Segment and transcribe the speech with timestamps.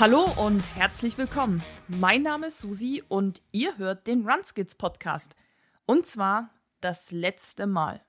[0.00, 1.60] Hallo und herzlich willkommen.
[1.88, 5.34] Mein Name ist Susi und ihr hört den Runskids Podcast.
[5.86, 6.50] Und zwar
[6.80, 8.00] das letzte Mal.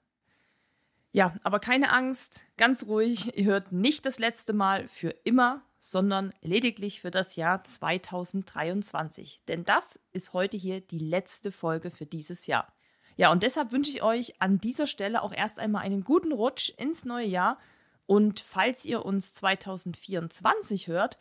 [1.14, 6.32] Ja, aber keine Angst, ganz ruhig, ihr hört nicht das letzte Mal für immer, sondern
[6.42, 9.42] lediglich für das Jahr 2023.
[9.48, 12.72] Denn das ist heute hier die letzte Folge für dieses Jahr.
[13.18, 16.70] Ja, und deshalb wünsche ich euch an dieser Stelle auch erst einmal einen guten Rutsch
[16.78, 17.58] ins neue Jahr.
[18.06, 21.18] Und falls ihr uns 2024 hört,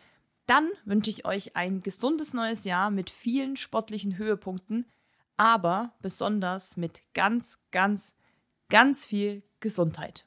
[0.49, 4.87] dann wünsche ich euch ein gesundes neues Jahr mit vielen sportlichen Höhepunkten,
[5.37, 8.15] aber besonders mit ganz, ganz,
[8.69, 10.25] ganz viel Gesundheit.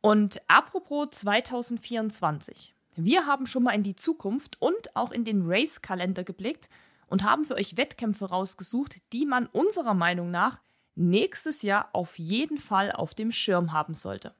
[0.00, 2.74] Und apropos 2024.
[2.96, 6.68] Wir haben schon mal in die Zukunft und auch in den Race-Kalender geblickt
[7.06, 10.60] und haben für euch Wettkämpfe rausgesucht, die man unserer Meinung nach
[10.94, 14.34] nächstes Jahr auf jeden Fall auf dem Schirm haben sollte.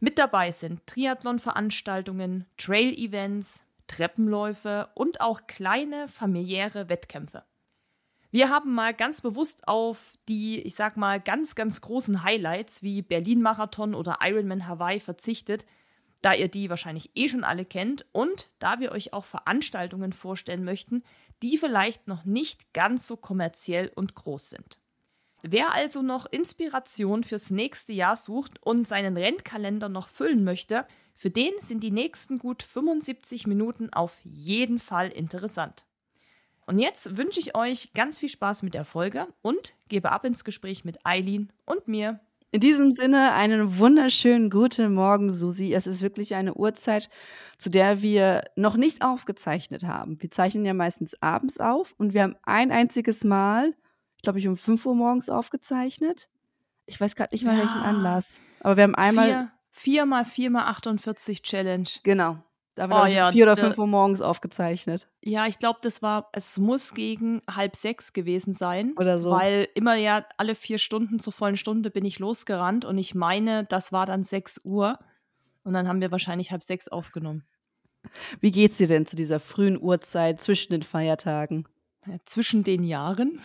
[0.00, 7.44] Mit dabei sind Triathlon-Veranstaltungen, Trail-Events, Treppenläufe und auch kleine familiäre Wettkämpfe.
[8.30, 13.02] Wir haben mal ganz bewusst auf die, ich sag mal, ganz, ganz großen Highlights wie
[13.02, 15.64] Berlin-Marathon oder Ironman Hawaii verzichtet,
[16.22, 20.64] da ihr die wahrscheinlich eh schon alle kennt und da wir euch auch Veranstaltungen vorstellen
[20.64, 21.02] möchten,
[21.42, 24.80] die vielleicht noch nicht ganz so kommerziell und groß sind.
[25.48, 31.30] Wer also noch Inspiration fürs nächste Jahr sucht und seinen Rennkalender noch füllen möchte, für
[31.30, 35.86] den sind die nächsten gut 75 Minuten auf jeden Fall interessant.
[36.66, 40.42] Und jetzt wünsche ich euch ganz viel Spaß mit der Folge und gebe ab ins
[40.42, 42.18] Gespräch mit Eileen und mir.
[42.50, 45.72] In diesem Sinne einen wunderschönen guten Morgen, Susi.
[45.72, 47.08] Es ist wirklich eine Uhrzeit,
[47.56, 50.20] zu der wir noch nicht aufgezeichnet haben.
[50.20, 53.74] Wir zeichnen ja meistens abends auf und wir haben ein einziges Mal,
[54.26, 56.28] glaube ich, um 5 Uhr morgens aufgezeichnet.
[56.86, 57.62] Ich weiß gerade nicht mal ja.
[57.62, 58.40] welchen Anlass.
[58.60, 59.28] Aber wir haben einmal.
[59.28, 59.52] Vier.
[59.68, 61.88] 4 mal 4 mal 48 Challenge.
[62.02, 62.38] Genau.
[62.74, 65.08] Da haben wir oh, ja, 4 oder 5 Uhr morgens aufgezeichnet.
[65.22, 68.94] Ja, ich glaube, das war, es muss gegen halb sechs gewesen sein.
[68.96, 69.30] Oder so.
[69.30, 73.64] Weil immer ja alle vier Stunden zur vollen Stunde bin ich losgerannt und ich meine,
[73.64, 74.98] das war dann 6 Uhr.
[75.62, 77.44] Und dann haben wir wahrscheinlich halb sechs aufgenommen.
[78.40, 81.66] Wie geht's dir denn zu dieser frühen Uhrzeit zwischen den Feiertagen?
[82.06, 83.40] Ja, zwischen den Jahren?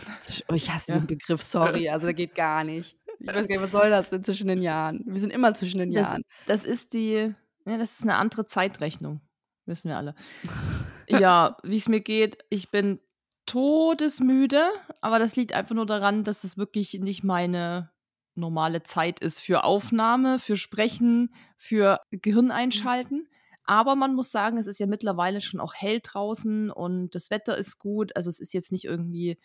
[0.49, 0.99] Oh, ich hasse ja.
[0.99, 1.89] den Begriff, sorry.
[1.89, 2.97] Also, der geht gar nicht.
[3.19, 5.03] Ich weiß gar nicht, was soll das denn zwischen den Jahren?
[5.05, 6.23] Wir sind immer zwischen den Jahren.
[6.45, 7.33] Das, das ist die,
[7.65, 9.21] ja, das ist eine andere Zeitrechnung.
[9.65, 10.15] Wissen wir alle.
[11.07, 12.99] ja, wie es mir geht, ich bin
[13.45, 14.69] todesmüde,
[15.01, 17.91] aber das liegt einfach nur daran, dass es wirklich nicht meine
[18.35, 23.27] normale Zeit ist für Aufnahme, für Sprechen, für Gehirn einschalten.
[23.71, 27.57] Aber man muss sagen, es ist ja mittlerweile schon auch hell draußen und das Wetter
[27.57, 28.13] ist gut.
[28.17, 29.39] Also es ist jetzt nicht irgendwie,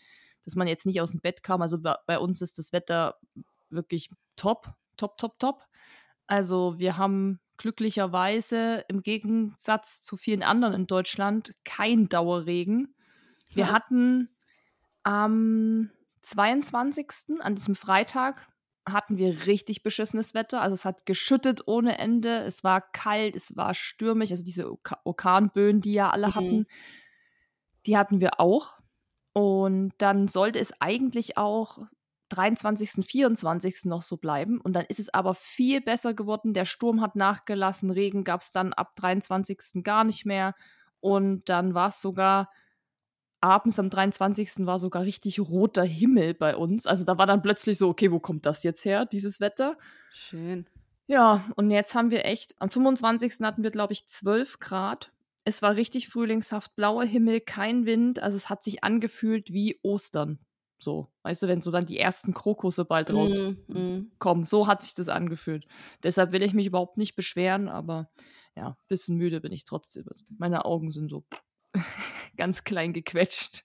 [0.44, 1.62] dass man jetzt nicht aus dem Bett kam.
[1.62, 3.20] Also bei uns ist das Wetter
[3.70, 5.62] wirklich top, top, top, top.
[6.26, 12.97] Also wir haben glücklicherweise im Gegensatz zu vielen anderen in Deutschland kein Dauerregen.
[13.50, 13.72] Wir ja.
[13.72, 14.28] hatten
[15.04, 17.38] am 22.
[17.38, 18.48] an diesem Freitag
[18.89, 20.63] hatten wir richtig beschissenes Wetter.
[20.63, 22.39] Also es hat geschüttet ohne Ende.
[22.39, 24.31] Es war kalt, es war stürmisch.
[24.31, 24.71] Also diese
[25.05, 26.35] Orkanböen, die ja alle mhm.
[26.35, 26.67] hatten,
[27.87, 28.79] die hatten wir auch.
[29.33, 31.81] Und dann sollte es eigentlich auch
[32.31, 33.85] 23., 24.
[33.85, 34.61] noch so bleiben.
[34.61, 36.55] Und dann ist es aber viel besser geworden.
[36.55, 39.83] Der Sturm hat nachgelassen, Regen gab es dann ab 23.
[39.83, 40.55] gar nicht mehr.
[41.01, 42.51] Und dann war es sogar
[43.41, 44.67] abends am 23.
[44.67, 46.87] war sogar richtig roter Himmel bei uns.
[46.87, 49.77] Also da war dann plötzlich so, okay, wo kommt das jetzt her, dieses Wetter?
[50.11, 50.67] Schön.
[51.07, 53.41] Ja, und jetzt haben wir echt, am 25.
[53.43, 55.13] hatten wir, glaube ich, 12 Grad.
[55.45, 58.21] Es war richtig frühlingshaft, blauer Himmel, kein Wind.
[58.21, 60.41] Also es hat sich angefühlt wie Ostern.
[60.79, 63.65] So, weißt du, wenn so dann die ersten Krokusse bald rauskommen.
[63.69, 64.45] Mm, mm.
[64.45, 65.67] So hat sich das angefühlt.
[66.03, 68.11] Deshalb will ich mich überhaupt nicht beschweren, aber
[68.57, 70.05] ja, ein bisschen müde bin ich trotzdem.
[70.09, 71.25] Also meine Augen sind so
[72.37, 73.64] ganz klein gequetscht.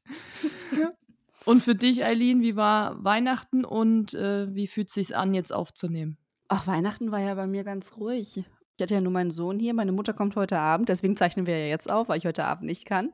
[1.45, 5.53] und für dich, Eileen, wie war Weihnachten und äh, wie fühlt es sich an, jetzt
[5.53, 6.17] aufzunehmen?
[6.47, 8.37] Ach, Weihnachten war ja bei mir ganz ruhig.
[8.37, 9.73] Ich hatte ja nur meinen Sohn hier.
[9.73, 12.65] Meine Mutter kommt heute Abend, deswegen zeichnen wir ja jetzt auf, weil ich heute Abend
[12.65, 13.13] nicht kann.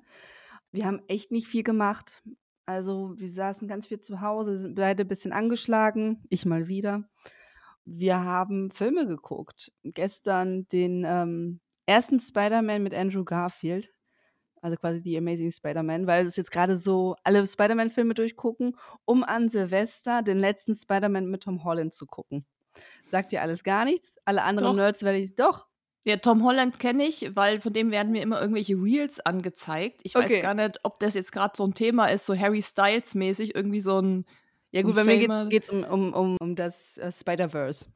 [0.71, 2.23] Wir haben echt nicht viel gemacht.
[2.65, 7.09] Also wir saßen ganz viel zu Hause, sind beide ein bisschen angeschlagen, ich mal wieder.
[7.85, 9.71] Wir haben Filme geguckt.
[9.83, 13.93] Gestern den ähm, ersten Spider-Man mit Andrew Garfield,
[14.67, 19.49] also quasi die Amazing Spider-Man, weil es jetzt gerade so alle Spider-Man-Filme durchgucken, um an
[19.49, 22.45] Silvester den letzten Spider-Man mit Tom Holland zu gucken.
[23.07, 24.17] Sagt dir alles gar nichts?
[24.25, 24.75] Alle anderen doch.
[24.75, 25.67] Nerds werde ich doch.
[26.05, 30.01] Ja, Tom Holland kenne ich, weil von dem werden mir immer irgendwelche Reels angezeigt.
[30.03, 30.35] Ich okay.
[30.35, 33.81] weiß gar nicht, ob das jetzt gerade so ein Thema ist, so Harry Styles-mäßig, irgendwie
[33.81, 34.25] so ein.
[34.71, 37.87] Ja, so gut, bei mir geht es um, um, um, um das uh, Spider-Verse.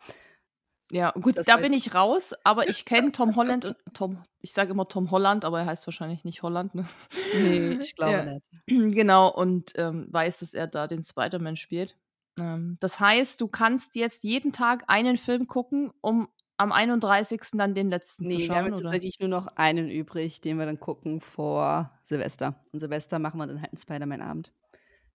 [0.92, 4.52] Ja, gut, Das da bin ich raus, aber ich kenne Tom Holland und Tom, ich
[4.52, 6.86] sage immer Tom Holland, aber er heißt wahrscheinlich nicht Holland, ne?
[7.32, 8.24] Ne, ich glaube Ja.
[8.24, 8.46] nicht.
[8.68, 11.98] Genau, und ähm, weiß, dass er da den Spider-Man spielt.
[12.40, 17.58] Ähm, das heißt, du kannst jetzt jeden Tag einen Film gucken, um am 31.
[17.58, 20.58] dann den letzten zu Ne, wir haben schauen, jetzt tatsächlich nur noch einen übrig, den
[20.60, 22.64] wir dann gucken vor Silvester.
[22.72, 24.52] Und Silvester machen wir dann halt 'n Spider-Man-Abend.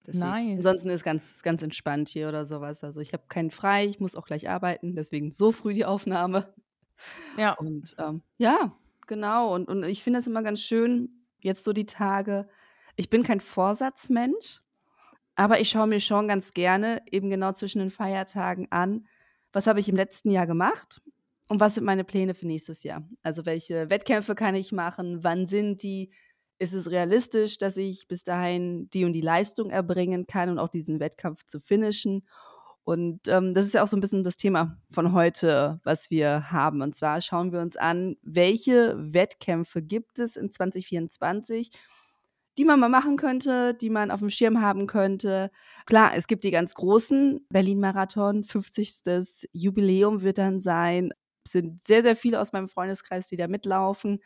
[0.07, 0.27] Deswegen.
[0.27, 0.59] Nice.
[0.59, 2.85] Ansonsten ist ganz ganz entspannt hier oder so was.
[2.85, 6.55] Also, ich habe keinen frei, ich muss auch gleich arbeiten, deswegen so früh die Aufnahme.
[7.37, 7.53] Ja.
[7.53, 8.75] Und, ähm, ja,
[9.07, 9.55] genau.
[9.55, 12.49] Und und ich finde es immer ganz schön, jetzt so die Tage
[12.97, 14.61] ich bin kein Vorsatzmensch,
[15.35, 19.07] aber ich schaue mir schon ganz gerne eben genau zwischen den Feiertagen an,
[19.53, 21.03] was habe ich im letzten Jahr gemacht
[21.49, 23.09] und was sind meine Pläne für nächstes Jahr?
[23.23, 25.23] Also, welche Wettkämpfe kann ich machen?
[25.23, 26.11] Wann sind die?
[26.61, 30.69] Ist es realistisch, dass ich bis dahin die und die Leistung erbringen kann und auch
[30.69, 32.27] diesen Wettkampf zu finishen?
[32.85, 36.51] Und, ähm, das ist ja auch so 'n bisschen das Thema von heute, was wir
[36.53, 36.81] haben.
[36.83, 41.71] Und zwar schauen wir uns an, welche Wettkämpfe gibt es in 2024,
[42.59, 45.51] die man mal machen könnte, die man aufm Schirm haben könnte.
[45.87, 49.49] Klar, es gibt die ganz großen, Berlin-Marathon, 50.
[49.53, 51.13] Jubiläum wird dann sein.
[51.45, 54.21] Es sind sehr, sehr viele aus meinem Freundeskreis, die da mitlaufen.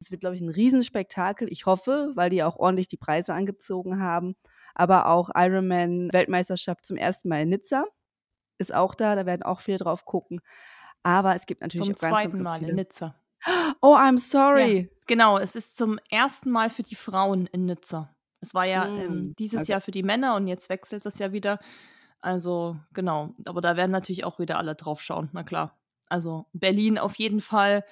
[0.00, 1.50] Es wird, glaube ich, 'n Riesenspektakel.
[1.50, 4.36] Ich hoffe, weil die auch ordentlich die Preise angezogen haben.
[4.74, 7.28] Aber auch Ironman-Weltmeisterschaft zum 1.
[7.28, 7.84] Mal in Nizza
[8.58, 10.40] ist auch da, da werden auch viele drauf gucken.
[11.04, 12.38] Aber es gibt natürlich Zum auch ganz, ganz, 2.
[12.38, 13.20] ganz Mal in Nizza.
[13.82, 14.18] Oh, I'm
[14.52, 14.90] Ja, sorry.
[15.06, 16.50] genau, es ist zum 1.
[16.50, 18.14] Mal für die Frauen in Nizza.
[18.40, 19.66] Es war ja, ähm, Hm, dieses okay.
[19.66, 21.58] Jahr für die Männer und jetzt wechselt das ja wieder.
[22.20, 23.34] Also, genau.
[23.46, 25.78] Aber da werden natürlich auch wieder alle drauf schauen, na klar.
[26.08, 27.84] Also, Berlin auf jeden Fall.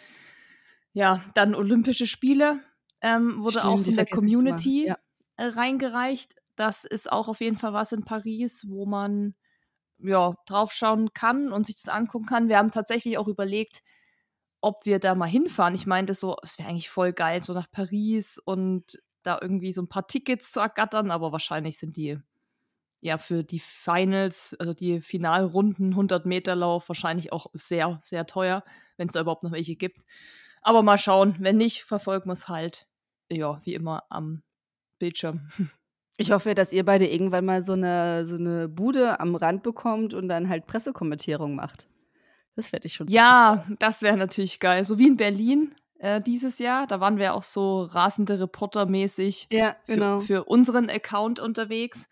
[0.97, 2.61] Ja, dann Olympische Spiele,
[3.01, 4.07] ähm, wurde auch Stimmt, die von der.
[4.07, 4.97] Community, Ja.
[5.37, 6.37] äh, reingereicht.
[6.55, 9.35] Das ist auch auf jeden Fall was in Paris, wo man,
[9.99, 12.49] ja, drauf schauen kann und sich das angucken kann.
[12.49, 13.83] Wir haben tatsächlich auch überlegt,
[14.63, 15.75] ob wir da mal hinfahren.
[15.75, 19.83] Ich meinte so, es wäre eigentlich voll geil, so nach Paris und da irgendwie so
[19.83, 22.19] 'n paar Tickets zu ergattern, aber wahrscheinlich sind die
[23.03, 28.65] ja für die Finals, also die Finalrunden, 100-Meter-Lauf wahrscheinlich auch sehr, sehr teuer,
[28.99, 30.03] wenn's da überhaupt noch welche gibt.
[30.67, 32.87] Aber mal schauen, wenn nicht, verfolgen wir's halt,
[33.31, 34.43] ja, wie immer am
[34.99, 35.49] Bildschirm.
[36.17, 40.15] Ich hoffe, dass ihr beide irgendwann mal so 'ne so 'ne Bude am Rand bekommt
[40.15, 41.89] und dann halt Pressekommentierung macht.
[42.57, 43.77] Das fände ich schon Ja, geil.
[43.79, 44.85] das wäre natürlich geil.
[44.85, 46.87] So wie in Berlin, äh, dieses Jahr.
[46.87, 50.19] Da waren wir auch so rasende Reporter-mäßig Ja, für genau.
[50.19, 52.09] für unseren Account unterwegs.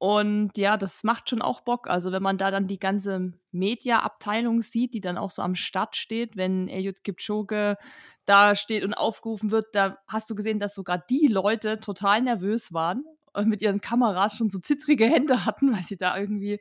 [0.00, 1.86] Und ja, das macht schon auch Bock.
[1.86, 5.94] Also, wenn man da dann die ganze Media-Abteilung sieht, die dann auch so am Start
[5.94, 7.76] steht, wenn Eliud Kipchoge
[8.24, 12.72] da steht und aufgerufen wird, da hast du gesehen, dass sogar die Leute total nervös
[12.72, 13.04] waren
[13.34, 16.58] und mit ihren Kameras schon so zittrige Hände hatten, weil sie da irgendwie,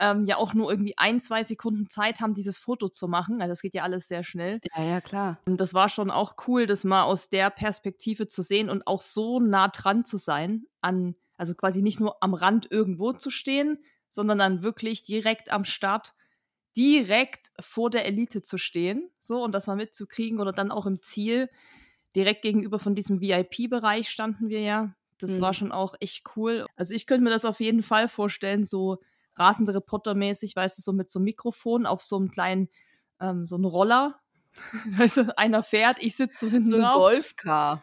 [0.00, 3.40] ähm, ja auch nur irgendwie 1, 2 Sekunden Zeit haben, dieses Foto zu machen.
[3.40, 4.58] Also, das geht ja alles sehr schnell.
[4.76, 5.38] Ja, ja, klar.
[5.46, 9.02] Und das war schon auch cool, das mal aus der Perspektive zu sehen und auch
[9.02, 13.84] so nah dran zu sein an also, quasi nicht nur am Rand irgendwo zu stehen,
[14.10, 16.14] sondern dann wirklich direkt am Start,
[16.78, 21.02] direkt vor der Elite zu stehen, so und das mal mitzukriegen oder dann auch im
[21.02, 21.50] Ziel.
[22.16, 24.96] Direkt gegenüber von diesem VIP-Bereich standen wir ja.
[25.20, 25.56] Das war Mhm.
[25.56, 26.66] schon auch echt cool.
[26.76, 28.98] Also, ich könnte mir das auf jeden Fall vorstellen, so
[29.36, 32.68] rasende Reporter-mäßig, weißt du, so mit so 'm Mikrofon auf so 'm kleinen
[33.20, 34.20] ähm, so 'n Roller.
[34.98, 37.06] Weißt du, einer fährt, ich sitze so hinten So drauf.
[37.06, 37.82] Golfcar.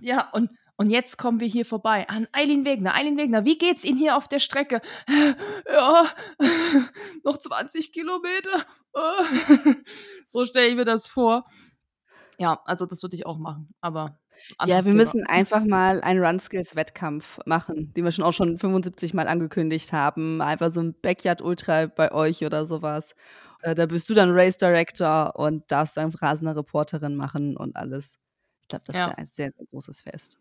[0.00, 2.94] Ja, und und jetzt kommen wir hier vorbei an Ailin Wegner.
[2.94, 4.80] Ailin Wegner, wie geht's Ihnen hier auf der Strecke?
[5.70, 6.06] Ja,
[7.24, 8.66] noch 20 Kilometer.
[10.28, 11.44] So stelle ich mir das vor.
[12.38, 14.20] Ja, also, das würde ich auch machen, aber
[14.64, 14.94] Ja, wir Thema.
[14.94, 20.40] müssen einfach mal einen Run-Skills-Wettkampf machen, den wir schon auch schon 75 Mal angekündigt haben.
[20.42, 23.14] Einfach so 'n Backyard-Ultra bei euch oder so was.
[23.62, 28.18] Äh, da bist du dann Race Director und darfst dann rasende Reporterin machen und alles.
[28.62, 29.06] Ich glaube, das Ja.
[29.06, 30.38] wäre ein sehr, sehr großes Fest.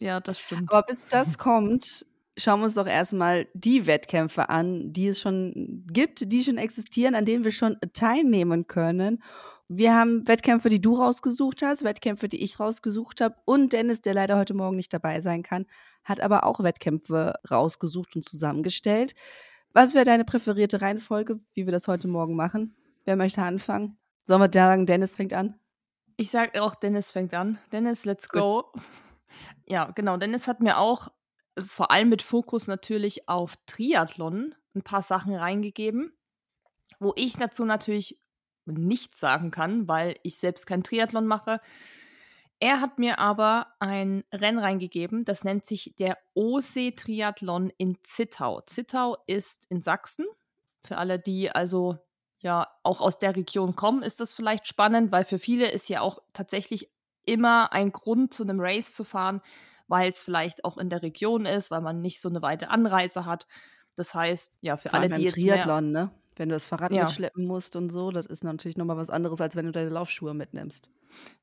[0.00, 0.72] Ja, das stimmt.
[0.72, 5.20] Aber bis das kommt, schauen wir uns doch erst mal die Wettkämpfe an, die es
[5.20, 9.22] schon gibt, die schon existieren, an denen wir schon teilnehmen können.
[9.68, 14.14] Wir haben Wettkämpfe, die du rausgesucht hast, Wettkämpfe, die ich rausgesucht habe und Dennis, der
[14.14, 15.66] leider heute Morgen nicht dabei sein kann,
[16.02, 19.14] hat aber auch Wettkämpfe rausgesucht und zusammengestellt.
[19.72, 22.74] Was wäre deine präferierte Reihenfolge, wie wir das heute Morgen machen?
[23.04, 23.96] Wer möchte anfangen?
[24.24, 25.54] Sollen wir sagen, Dennis fängt an?
[26.16, 27.58] Ich sage auch, Dennis fängt an.
[27.70, 28.42] Dennis, let's Gut.
[28.42, 28.72] go.
[29.66, 30.16] Ja, genau.
[30.16, 31.08] Dennis hat mir auch
[31.56, 36.12] äh, vor allem mit Fokus natürlich auf Triathlon 'n paar Sachen reingegeben,
[37.00, 38.18] wo ich dazu natürlich
[38.66, 41.60] nichts sagen kann, weil ich selbst kein Triathlon mache.
[42.60, 48.60] Er hat mir aber ein Rennen reingegeben, das nennt sich der OSE-Triathlon in Zittau.
[48.62, 50.26] Zittau ist in Sachsen.
[50.84, 51.98] Für alle, die also
[52.40, 56.00] ja auch aus der Region kommen, ist das vielleicht spannend, weil für viele ist ja
[56.02, 56.90] auch tatsächlich
[57.30, 59.40] immer ein Grund, zu einem Race zu fahren,
[59.88, 63.26] weil es vielleicht auch in der Region ist, weil man nicht so eine weite Anreise
[63.26, 63.46] hat.
[63.96, 66.10] Das heißt, ja, für Vor alle, die jetzt Triathlon, ne?
[66.36, 66.98] Wenn du das Fahrrad Ja.
[66.98, 69.88] mitschleppen musst und so, das ist natürlich noch mal was anderes, als wenn du deine
[69.90, 70.90] Laufschuhe mitnimmst.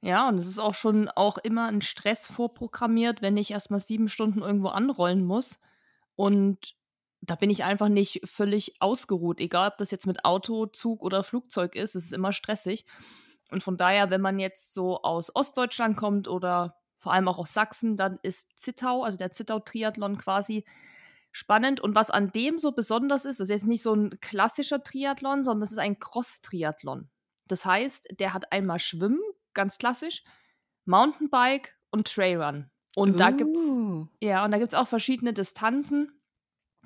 [0.01, 4.09] ja, und es ist auch schon auch immer ein Stress vorprogrammiert, wenn ich erstmal sieben
[4.09, 5.59] Stunden irgendwo anrollen muss.
[6.15, 6.75] Und
[7.21, 9.39] da bin ich einfach nicht völlig ausgeruht.
[9.41, 12.85] Egal, ob das jetzt mit Auto, Zug oder Flugzeug ist, es ist immer stressig.
[13.51, 17.53] Und von daher, wenn man jetzt so aus Ostdeutschland kommt oder vor allem auch aus
[17.53, 20.65] Sachsen, dann ist Zittau, also der Zittau-Triathlon quasi
[21.31, 21.79] spannend.
[21.79, 25.43] Und was an dem so besonders ist, das ist jetzt nicht so ein klassischer Triathlon,
[25.43, 27.09] sondern das ist ein Cross-Triathlon.
[27.47, 29.21] Das heißt, der hat einmal Schwimmen,
[29.53, 30.23] ganz klassisch,
[30.85, 32.69] Mountainbike und Trailrun.
[32.95, 34.07] Und da gibt's Uh.
[34.21, 36.11] ja, und da gibt's auch verschiedene Distanzen.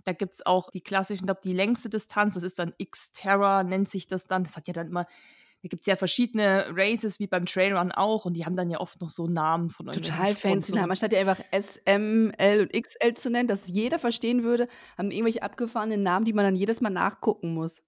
[0.04, 3.88] Da gibt's auch die klassischen, ich glaube, die längste Distanz, das ist dann Xterra, nennt
[3.88, 4.44] sich das dann.
[4.44, 5.06] Das hat ja dann immer,
[5.64, 9.00] da gibt's ja verschiedene Races, wie beim Trailrun auch, und die haben dann ja oft
[9.02, 10.74] noch so Namen von irgendwelchen Total fancy.
[10.76, 10.92] Namen.
[10.92, 15.12] Anstatt die einfach S, M, L und XL zu nennen, dass jeder verstehen würde, haben
[15.12, 17.84] irgendwelche abgefahrenen Namen, die man dann jedes Mal nachgucken muss.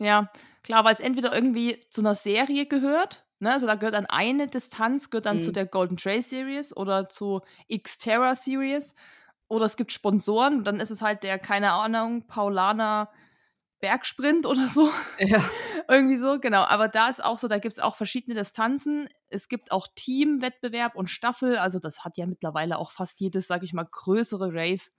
[0.00, 0.30] Ja,
[0.62, 3.52] klar, weil es entweder irgendwie zu einer Serie gehört, ne?
[3.52, 5.54] Also da gehört dann eine Distanz, gehört dann zu Mhm.
[5.54, 8.94] der Golden Trail Series oder zu Xterra Series.
[9.50, 13.08] Oder es gibt Sponsoren, und dann ist es halt der, keine Ahnung, Paulaner
[13.80, 14.90] Bergsprint oder so.
[15.18, 15.42] Ja.
[15.88, 16.62] Irgendwie so, genau.
[16.64, 19.08] Aber da ist auch so, da gibt es auch verschiedene Distanzen.
[19.30, 21.56] Es gibt auch Teamwettbewerb und Staffel.
[21.56, 24.92] Also das hat ja mittlerweile auch fast jedes, sage ich mal, größere Race,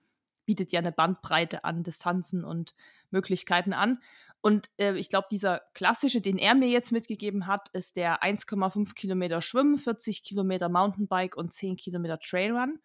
[0.45, 2.73] bietet ja eine Bandbreite an Distanzen und
[3.11, 3.99] Möglichkeiten an.
[4.41, 8.95] Und äh, ich glaube, dieser klassische, den er mir jetzt mitgegeben hat, ist der 1,5
[8.95, 12.79] Kilometer Schwimmen, 40 Kilometer Mountainbike und 10 Kilometer Trailrun.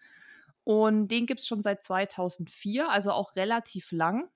[0.65, 4.29] Und den gibt es schon seit 2004, also auch relativ lang.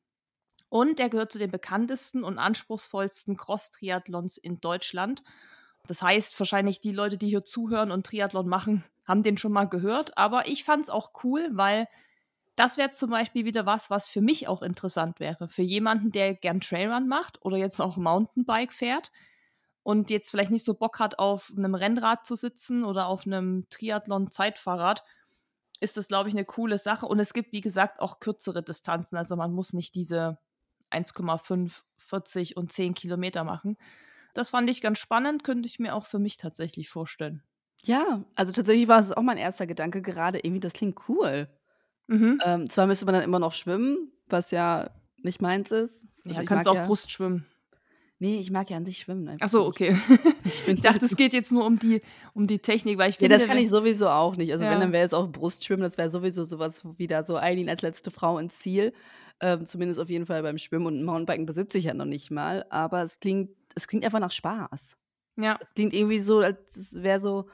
[0.68, 5.22] Und er gehört zu den bekanntesten und anspruchsvollsten Cross-Triathlons in Deutschland.
[5.87, 9.64] Das heißt, wahrscheinlich die Leute, die hier zuhören und Triathlon machen, haben den schon mal
[9.64, 10.18] gehört.
[10.18, 11.88] Aber ich fand es auch cool, weil
[12.56, 15.48] das wäre zum Beispiel wieder was, was für mich auch interessant wäre.
[15.48, 19.12] Für jemanden, der gern Trailrun macht oder jetzt auch Mountainbike fährt
[19.84, 23.66] und jetzt vielleicht nicht so Bock hat, auf einem Rennrad zu sitzen oder auf einem
[23.70, 25.04] Triathlon-Zeitfahrrad,
[25.80, 27.06] ist das, glaube ich, eine coole Sache.
[27.06, 29.16] Und es gibt, wie gesagt, auch kürzere Distanzen.
[29.16, 30.38] Also man muss nicht diese
[30.90, 33.76] 1,5, 40 und 10 Kilometer machen.
[34.35, 37.42] Das fand ich ganz spannend, könnte ich mir auch für mich tatsächlich vorstellen.
[37.83, 41.49] Ja, also tatsächlich war es auch mein erster Gedanke gerade, irgendwie, das klingt cool.
[42.07, 42.40] Mhm.
[42.45, 44.90] Ähm, zwar müsste man dann immer noch schwimmen, was ja
[45.23, 46.07] nicht meins ist.
[46.26, 47.47] Also ja, kannst auch ja, Brustschwimmen.
[48.20, 49.37] Nee, ich mag ja an sich schwimmen.
[49.40, 49.96] Ach so, okay.
[50.44, 52.00] Ich, Ich dachte, es geht jetzt nur um die,
[52.34, 54.50] um die Technik, weil ich Ja, finde, das kann wenn- ich sowieso auch nicht.
[54.50, 54.78] Also wenn, Ja.
[54.80, 58.38] dann wäre es auch Brustschwimmen, das wäre sowieso sowas wieder so Eileen als letzte Frau
[58.38, 58.92] ins Ziel.
[59.40, 62.64] Ähm, zumindest auf jeden Fall beim Schwimmen und Mountainbiken besitze ich ja noch nicht mal.
[62.70, 64.96] Aber es klingt, es klingt einfach nach Spaß.
[65.37, 67.48] ja, Es klingt irgendwie so, als wäre so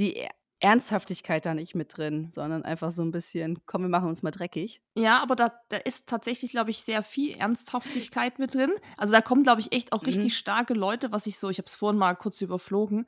[0.00, 0.26] die
[0.62, 4.30] Ernsthaftigkeit da nicht mit drin, sondern einfach so ein bisschen, komm, wir machen uns mal
[4.30, 4.80] dreckig.
[4.96, 8.70] ja, aber da, da ist tatsächlich, glaube ich, sehr viel Ernsthaftigkeit mit drin.
[8.96, 10.06] Also da kommen, glaube ich, echt auch Mhm.
[10.08, 13.06] richtig starke Leute, was ich so, ich habe es vorhin mal kurz überflogen.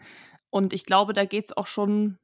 [0.51, 2.19] Und ich glaube, da geht es auch schon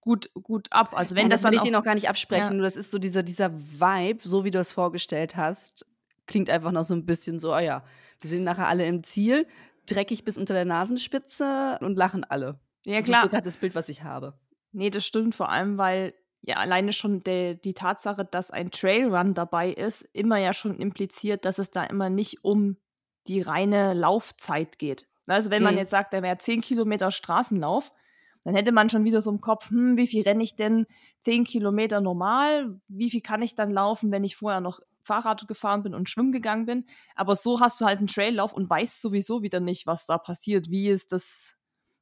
[0.00, 0.96] gut, gut ab.
[0.96, 2.48] Also wenn ja, das, das will ich auch, dir noch gar nicht absprechen.
[2.48, 2.54] Ja.
[2.54, 5.86] Nur das ist so dieser, dieser Vibe, so wie du es vorgestellt hast,
[6.26, 7.84] klingt einfach noch so ein bisschen so, ah ja,
[8.20, 9.46] wir sind nachher alle im Ziel,
[9.86, 12.58] dreckig bis unter der Nasenspitze und lachen alle.
[12.86, 14.38] ja Das ist klar, so gerade das Bild, was ich habe.
[14.72, 19.34] Nee, das stimmt vor allem, weil ja alleine schon der, die Tatsache, dass ein Trailrun
[19.34, 22.76] dabei ist, immer ja schon impliziert, dass es da immer nicht um
[23.28, 25.06] die reine Laufzeit geht.
[25.28, 25.78] Also wenn man Mhm.
[25.78, 27.92] jetzt sagt, da wäre 10 Kilometer Straßenlauf,
[28.44, 30.86] dann hätte man schon wieder so im Kopf, hm, wie viel renne ich denn
[31.20, 32.80] 10 Kilometer normal?
[32.88, 36.32] Wie viel kann ich dann laufen, wenn ich vorher noch Fahrrad gefahren bin und schwimmen
[36.32, 36.86] gegangen bin?
[37.14, 40.70] Aber so hast du halt einen Traillauf und weißt sowieso wieder nicht, was da passiert.
[40.70, 41.56] Wie ist das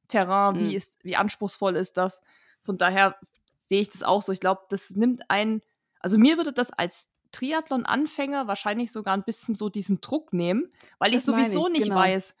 [0.07, 0.57] Terrain?
[0.59, 0.75] Wie, Mhm.
[0.75, 2.21] ist, wie anspruchsvoll ist das?
[2.63, 3.15] Von daher
[3.59, 4.31] sehe ich das auch so.
[4.31, 5.61] Ich glaube, das nimmt einen,
[5.99, 11.11] also mir würde das als Triathlon-Anfänger wahrscheinlich sogar ein bisschen so diesen Druck nehmen, weil
[11.11, 11.95] Das ich sowieso ich, nicht genau.
[11.95, 12.35] weiß,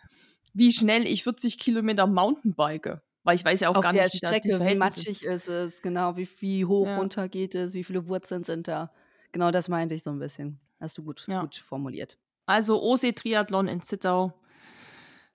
[0.53, 3.01] wie schnell ich 40 Kilometer Mountainbike.
[3.23, 5.81] Weil ich weiß ja auch Auf gar nicht, wie Strecke, wie Verhältnisse matschig ist es,
[5.81, 6.97] genau, wie, wie hoch Ja.
[6.97, 8.91] runter geht es, wie viele Wurzeln sind da.
[9.31, 10.59] Genau das meinte ich so ein bisschen.
[10.79, 11.41] Hast du gut, Ja.
[11.41, 12.17] gut formuliert.
[12.47, 14.33] Also OC-Triathlon in Zittau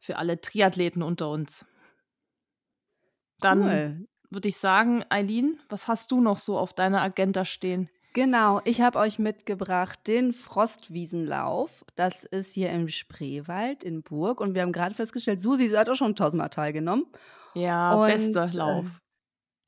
[0.00, 1.64] für alle Triathleten unter uns.
[3.40, 4.06] Dann Cool.
[4.30, 7.88] Würde ich sagen, Eileen, was hast du noch so auf deiner Agenda stehen?
[8.16, 11.84] Genau, ich habe euch mitgebracht den Frostwiesenlauf.
[11.96, 14.40] Das ist hier im Spreewald in Burg.
[14.40, 17.04] Und wir haben gerade festgestellt, Susi sie hat auch schon tausendmal teilgenommen.
[17.54, 18.86] Ja, Und, bester äh, Lauf.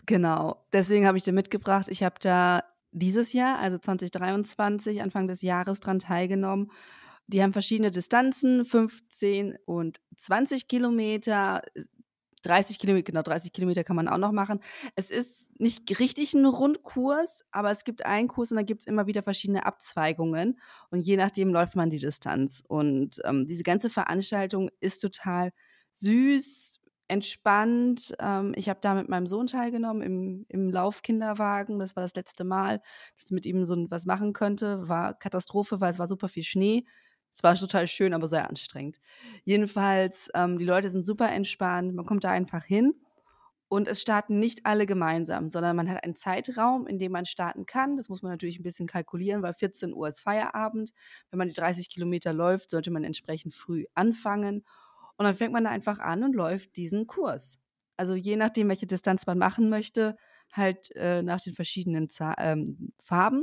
[0.06, 1.88] Genau, deswegen habe ich den mitgebracht.
[1.88, 6.70] Ich habe da dieses Jahr, also 2023, Anfang des Jahres dran teilgenommen.
[7.26, 11.60] Die haben verschiedene Distanzen, 15 und 20 Kilometer.
[12.42, 14.60] 30 Kilometer, genau 30 Kilometer kann man auch noch machen.
[14.94, 18.86] Es ist nicht richtig ein Rundkurs, aber es gibt einen Kurs und da gibt es
[18.86, 20.58] immer wieder verschiedene Abzweigungen
[20.90, 22.62] und je nachdem läuft man die Distanz.
[22.66, 25.52] Und ähm, diese ganze Veranstaltung ist total
[25.92, 28.14] süß, entspannt.
[28.20, 31.78] Ähm, ich habe da mit meinem Sohn teilgenommen im, im Laufkinderwagen.
[31.78, 32.78] Das war das letzte Mal,
[33.16, 34.88] dass ich mit ihm so was machen könnte.
[34.88, 36.84] War Katastrophe, weil es war super viel Schnee.
[37.34, 38.98] Es war total schön, aber sehr anstrengend.
[39.44, 41.94] Jedenfalls, ähm, die Leute sind super entspannt.
[41.94, 42.94] Man kommt da einfach hin
[43.68, 47.66] und es starten nicht alle gemeinsam, sondern man hat einen Zeitraum, in dem man starten
[47.66, 47.96] kann.
[47.96, 50.92] Das muss man natürlich ein bisschen kalkulieren, weil 14 Uhr ist Feierabend.
[51.30, 54.64] Wenn man die 30 Kilometer läuft, sollte man entsprechend früh anfangen.
[55.16, 57.60] Und dann fängt man da einfach an und läuft diesen Kurs.
[57.98, 60.16] Also je nachdem, welche Distanz man machen möchte,
[60.50, 63.42] halt äh, nach den verschiedenen Z ähm, Farben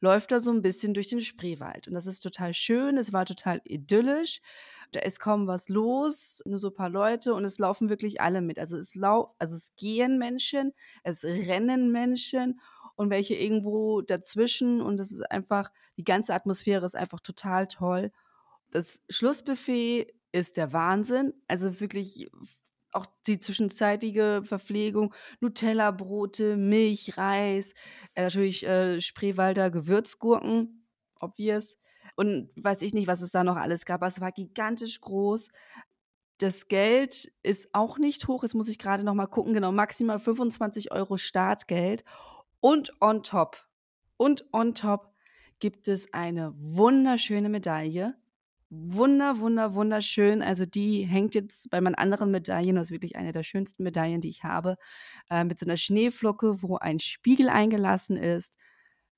[0.00, 1.88] läuft er so ein bisschen durch den Spreewald.
[1.88, 4.40] Und das ist total schön, es war total idyllisch.
[4.92, 8.40] Da ist kaum was los, nur so ein paar Leute und es laufen wirklich alle
[8.40, 8.58] mit.
[8.58, 12.60] Also es, lau also es gehen Menschen, es rennen Menschen
[12.96, 18.10] und welche irgendwo dazwischen und es ist einfach, die ganze Atmosphäre ist einfach total toll.
[18.70, 21.34] Das Schlussbuffet ist der Wahnsinn.
[21.48, 22.30] Also es ist wirklich
[22.92, 27.72] auch die zwischenzeitige Verpflegung, Nutella-Brote, Milch, Reis,
[28.14, 30.86] äh, natürlich äh, Spreewalder Gewürzgurken,
[31.20, 31.76] obvious.
[32.16, 34.00] Und weiß ich nicht, was es da noch alles gab.
[34.00, 35.48] Aber es war gigantisch groß.
[36.38, 38.42] Das Geld ist auch nicht hoch.
[38.42, 39.54] Jetzt muss ich gerade noch mal gucken.
[39.54, 42.04] Genau, maximal 25 Euro Startgeld.
[42.60, 43.68] Und on top,
[44.16, 45.12] und on top
[45.60, 48.16] gibt es eine wunderschöne Medaille
[48.70, 50.42] wunder, wunder, wunderschön.
[50.42, 54.20] Also die hängt jetzt bei meinen anderen Medaillen, das ist wirklich eine der schönsten Medaillen,
[54.20, 54.76] die ich habe,
[55.30, 58.56] äh, mit so einer Schneeflocke, wo ein Spiegel eingelassen ist.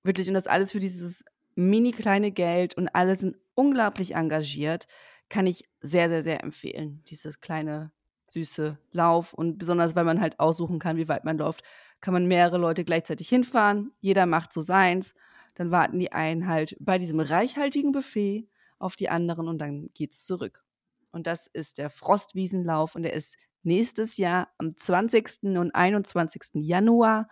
[0.04, 1.24] Wirklich, und das alles für dieses
[1.56, 4.86] mini kleine Geld und alle sind unglaublich engagiert.
[5.28, 7.02] Kann ich sehr, sehr, sehr empfehlen.
[7.08, 7.92] Dieses kleine,
[8.32, 11.64] süße Lauf und besonders, weil man halt aussuchen kann, wie weit man läuft,
[12.00, 13.92] kann man mehrere Leute gleichzeitig hinfahren.
[14.00, 15.14] Jeder macht so seins.
[15.54, 18.48] Dann warten die einen halt bei diesem reichhaltigen Buffet
[18.80, 20.64] auf die anderen und dann geht's zurück.
[21.12, 25.42] Und das ist der Frostwiesenlauf und der ist nächstes Jahr am 20.
[25.56, 26.42] und 21.
[26.54, 27.28] Januar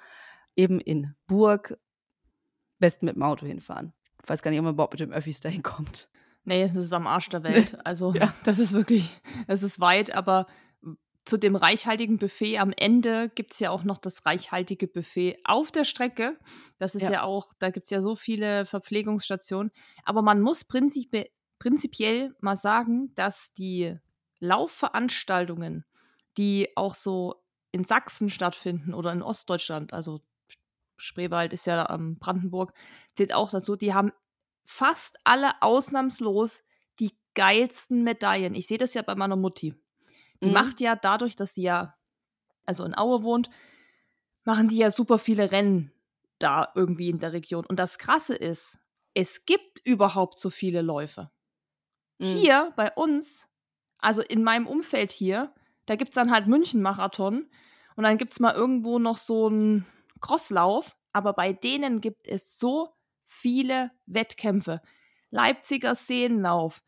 [0.56, 1.78] eben in Burg.
[2.78, 3.92] Besten mit dem Auto hinfahren.
[4.22, 6.08] Ich weiß gar nicht, ob man überhaupt mit dem Öffis dahin kommt.
[6.44, 7.78] Nee, das ist am Arsch der Welt.
[7.84, 8.32] Also, ja.
[8.44, 10.46] das ist wirklich, das ist weit, aber
[11.28, 15.70] zu dem reichhaltigen Buffet am Ende gibt es ja auch noch das reichhaltige Buffet auf
[15.70, 16.38] der Strecke.
[16.78, 19.70] Das ist ja, ja auch, da gibt es ja so viele Verpflegungsstationen.
[20.04, 23.96] Aber man muss prinzipiell prinzipiell mal sagen, dass die
[24.40, 25.84] Laufveranstaltungen,
[26.36, 27.42] die auch so
[27.72, 30.20] in Sachsen stattfinden oder in Ostdeutschland, also
[30.96, 32.72] Spreewald ist ja ähm, Brandenburg,
[33.14, 34.12] zählt auch dazu, die haben
[34.64, 36.62] fast alle ausnahmslos
[36.98, 38.54] die geilsten Medaillen.
[38.54, 39.74] Ich sehe das ja bei meiner Mutti.
[40.42, 40.52] Die mhm.
[40.52, 41.94] macht ja dadurch, dass sie ja,
[42.64, 43.48] also in Aue wohnt,
[44.44, 45.92] machen die ja super viele Rennen
[46.38, 47.64] da irgendwie in der Region.
[47.66, 48.78] Und das Krasse ist,
[49.14, 51.30] es gibt überhaupt so viele Läufe.
[52.18, 52.24] Mhm.
[52.24, 53.48] Hier bei uns,
[53.98, 55.52] also in meinem Umfeld hier,
[55.86, 57.48] da gibt es dann halt München-Marathon
[57.96, 59.86] und dann gibt es mal irgendwo noch so einen
[60.20, 64.80] Crosslauf, aber bei denen gibt es so viele Wettkämpfe.
[65.30, 66.82] Leipziger Seenlauf,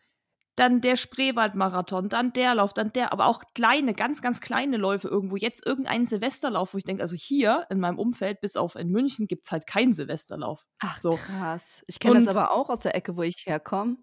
[0.57, 5.09] dann der Spreewaldmarathon, dann der Lauf, dann der, aber auch kleine, ganz, ganz kleine Läufe
[5.09, 5.37] irgendwo.
[5.37, 9.27] Jetzt irgendein Silvesterlauf, wo ich denke, also hier in meinem Umfeld, bis auf in München,
[9.27, 10.66] gibt es halt keinen Silvesterlauf.
[10.81, 11.12] Ach, so.
[11.12, 11.83] krass.
[11.87, 13.97] Ich kenne das aber auch aus der Ecke, wo ich herkomme.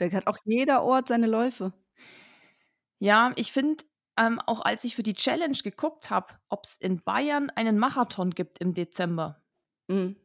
[0.00, 1.72] Da hat auch jeder Ort seine Läufe.
[2.98, 3.84] Ja, ich finde,
[4.18, 8.30] ähm, auch als ich für die Challenge geguckt habe, ob es in Bayern einen Marathon
[8.30, 9.42] gibt im Dezember,
[9.88, 10.16] mhm.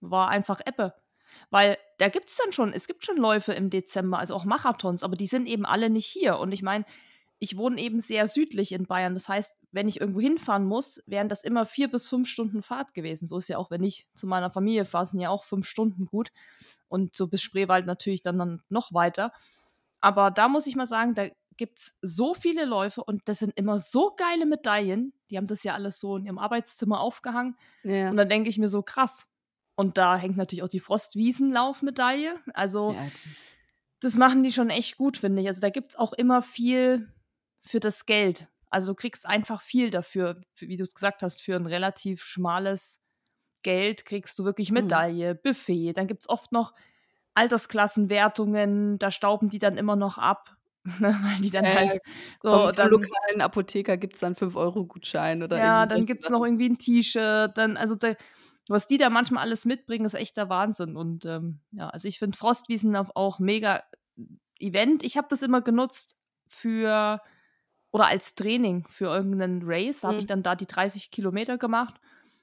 [0.00, 0.94] war einfach Ebbe.
[1.50, 5.02] Weil da gibt es dann schon, es gibt schon Läufe im Dezember, also auch Marathons,
[5.02, 6.38] aber die sind eben alle nicht hier.
[6.38, 6.84] Und ich meine,
[7.38, 9.14] ich wohne eben sehr südlich in Bayern.
[9.14, 12.94] Das heißt, wenn ich irgendwo hinfahren muss, wären das immer vier bis fünf Stunden Fahrt
[12.94, 13.26] gewesen.
[13.26, 16.06] So ist ja auch, wenn ich zu meiner Familie fahre, sind ja auch fünf Stunden
[16.06, 16.30] gut.
[16.88, 19.32] Und so bis Spreewald natürlich dann, dann noch weiter.
[20.00, 23.52] Aber da muss ich mal sagen, da gibt es so viele Läufe und das sind
[23.56, 25.12] immer so geile Medaillen.
[25.30, 27.56] Die haben das ja alles so in ihrem Arbeitszimmer aufgehangen.
[27.82, 28.10] Ja.
[28.10, 29.26] Und dann denke ich mir so, krass.
[29.74, 32.38] Und da hängt natürlich auch die Frostwiesenlaufmedaille.
[32.54, 33.06] Also, ja.
[34.00, 35.48] das machen die schon echt gut, finde ich.
[35.48, 37.12] Also, da gibt es auch immer viel
[37.66, 38.46] für das Geld.
[38.70, 43.00] Also du kriegst einfach viel dafür, wie du es gesagt hast, für ein relativ schmales
[43.62, 44.82] Geld kriegst du wirklich mhm.
[44.82, 45.38] Medaille, mhm.
[45.42, 45.92] Buffet.
[45.94, 46.74] Dann gibt es oft noch
[47.34, 50.52] Altersklassenwertungen, da stauben die dann immer noch ab.
[51.00, 52.00] Ne, weil die dann äh, halt
[52.44, 52.70] so.
[52.70, 56.78] Dann, lokalen Apotheker gibt es dann 5-Euro-Gutschein oder Ja, dann gibt es noch irgendwie ein
[56.78, 57.58] T-Shirt.
[57.58, 58.14] Dann, also da,
[58.68, 60.96] was die da manchmal alles mitbringen, ist echt der Wahnsinn.
[60.96, 63.82] Und ähm, ja, also ich finde Frostwiesen auch mega
[64.60, 65.02] Event.
[65.02, 67.20] Ich habe das immer genutzt für
[67.92, 70.04] oder als Training für irgendeinen Race.
[70.04, 70.28] Habe ich Mhm.
[70.28, 72.00] dann da die 30 Kilometer gemacht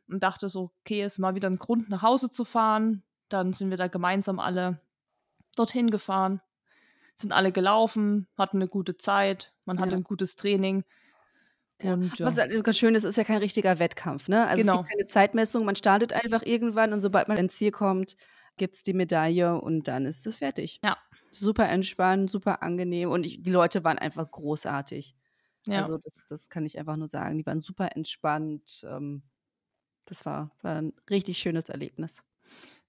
[0.07, 3.03] und dachte so, okay, ist mal wieder ein Grund, nach Hause zu fahren.
[3.29, 4.79] Dann sind wir da gemeinsam alle
[5.55, 6.41] dorthin gefahren,
[7.15, 9.97] sind alle gelaufen, hatten eine gute Zeit, man hatte Ja.
[9.97, 10.83] ein gutes Training.
[11.81, 11.93] Ja.
[11.93, 14.47] Und Was ja, halt ganz schön ist, ist ja kein richtiger Wettkampf, ne?
[14.47, 14.79] Also, es genau.
[14.79, 18.15] gibt keine Zeitmessung, man startet einfach irgendwann und sobald man ins Ziel kommt,
[18.57, 20.79] gibt's die Medaille und dann ist es fertig.
[20.83, 20.97] Ja.
[21.31, 25.15] Super entspannt, super angenehm und ich die Leute waren einfach großartig.
[25.67, 25.89] Ja.
[25.89, 27.37] Also, das das kann ich einfach nur sagen.
[27.37, 28.85] Die waren super entspannt.
[28.89, 29.23] Ähm,
[30.07, 32.23] das war war 'n richtig schönes Erlebnis.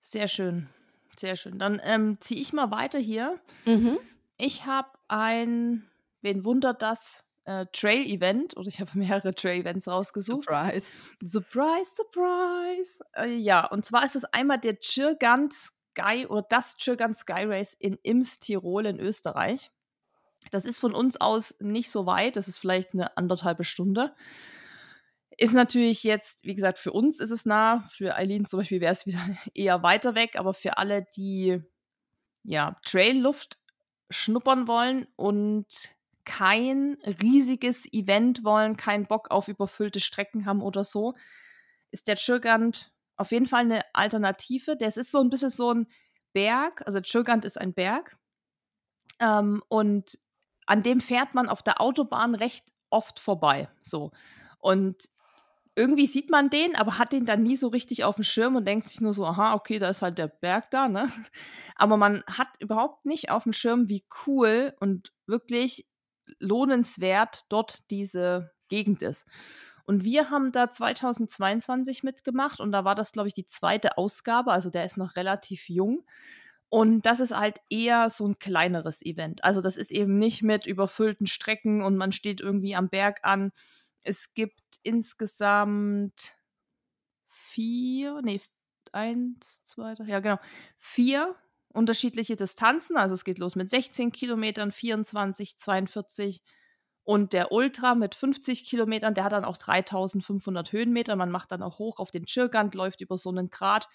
[0.00, 0.68] Sehr schön.
[1.18, 1.58] Sehr schön.
[1.58, 3.40] Dann ähm, ziehe ich mal weiter hier.
[3.66, 3.98] Mhm.
[4.38, 5.88] Ich habe ein,
[6.22, 10.48] wen wundert das, äh, Trail-Event oder ich habe mehrere Trail-Events rausgesucht.
[10.48, 11.14] Surprise.
[11.24, 13.04] Surprise, surprise.
[13.16, 17.74] Äh, ja, und zwar ist es einmal der Chirgan Sky oder das Chirgan Sky Race
[17.74, 19.70] in Ims, Tirol in Österreich.
[20.54, 24.14] Das ist von uns aus nicht so weit, das ist vielleicht eine anderthalbe Stunde.
[25.36, 28.92] Ist natürlich jetzt, wie gesagt, für uns ist es nah, für Eileen zum Beispiel wäre
[28.92, 29.18] es wieder
[29.54, 31.60] eher weiter weg, aber für alle, die
[32.44, 33.58] ja Trailluft
[34.10, 35.66] schnuppern wollen und
[36.24, 41.14] kein riesiges Event wollen, keinen Bock auf überfüllte Strecken haben oder so,
[41.90, 44.76] ist der Chirgant auf jeden Fall eine Alternative.
[44.76, 45.88] Das ist so ein bisschen so ein
[46.32, 48.16] Berg, also Chirgant ist ein Berg
[49.18, 50.16] ähm, und
[50.66, 53.68] an dem fährt man auf der Autobahn recht oft vorbei.
[53.82, 54.12] So.
[54.58, 55.08] Und
[55.76, 58.64] irgendwie sieht man den, aber hat den dann nie so richtig auf dem Schirm und
[58.66, 61.10] denkt sich nur so, aha, okay, da ist halt der Berg da, ne?
[61.74, 65.86] Aber man hat überhaupt nicht auf dem Schirm, wie cool und wirklich
[66.38, 69.26] lohnenswert dort diese Gegend ist.
[69.84, 74.52] Und wir haben da 2022 mitgemacht und da war das, glaube ich, die zweite Ausgabe,
[74.52, 76.04] also der ist noch relativ jung.
[76.74, 79.44] Und das ist halt eher so ein kleineres Event.
[79.44, 83.52] Also das ist eben nicht mit überfüllten Strecken und man steht irgendwie am Berg an.
[84.02, 86.36] Es gibt insgesamt
[87.28, 88.40] vier, nee,
[88.90, 90.40] eins, zwei, drei, ja genau,
[90.76, 91.36] vier
[91.68, 92.96] unterschiedliche Distanzen.
[92.96, 96.42] Also es geht los mit 16 Kilometern, 24, 42
[97.04, 101.14] und der Ultra mit 50 Kilometern, der hat dann auch 3500 Höhenmeter.
[101.14, 103.88] Man macht dann auch hoch auf den Chirgant, läuft über so einen Grat.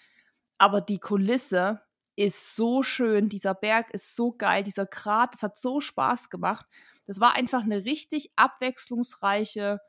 [0.56, 1.82] Aber die Kulisse
[2.20, 6.66] ist so schön, dieser Berg ist so geil, dieser Grat, das hat so Spaß gemacht.
[7.06, 9.80] Das war einfach eine richtig abwechslungsreiche,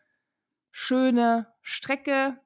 [0.71, 2.39] schöne Strecke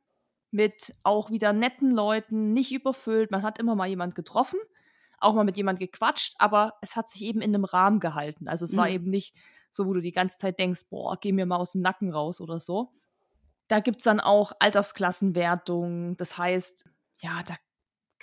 [0.51, 3.31] mit auch wieder netten Leuten, nicht überfüllt.
[3.31, 4.59] Man hat immer mal jemand getroffen,
[5.19, 8.47] auch mal mit jemand gequatscht, aber es hat sich eben in einem Rahmen gehalten.
[8.47, 8.93] Also es war Mhm.
[8.93, 9.35] eben nicht
[9.71, 12.41] so, wo du die ganze Zeit denkst, boah, geh mir mal aus dem Nacken raus
[12.41, 12.93] oder so.
[13.67, 16.17] Da gibt es dann auch Altersklassenwertungen.
[16.17, 16.85] Das heißt,
[17.17, 17.55] ja, da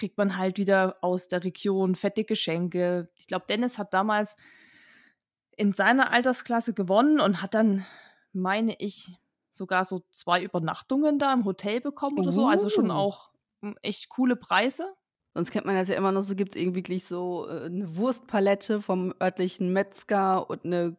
[0.03, 3.09] kriegt man halt wieder aus der Region fette Geschenke.
[3.15, 4.35] Ich glaube, Dennis hat damals
[5.57, 7.87] in seiner Altersklasse gewonnen und hat dann,
[8.33, 9.17] meine ich,
[9.53, 12.47] sogar so zwei Übernachtungen da im Hotel bekommen oder so.
[12.47, 12.95] Also schon Uh.
[12.95, 14.93] auch mm, echt coole Preise.
[15.35, 18.81] Sonst kennt man das ja immer noch so, gibt's irgendwie wirklich so äh, 'ne Wurstpalette
[18.81, 20.97] vom örtlichen Metzger und eine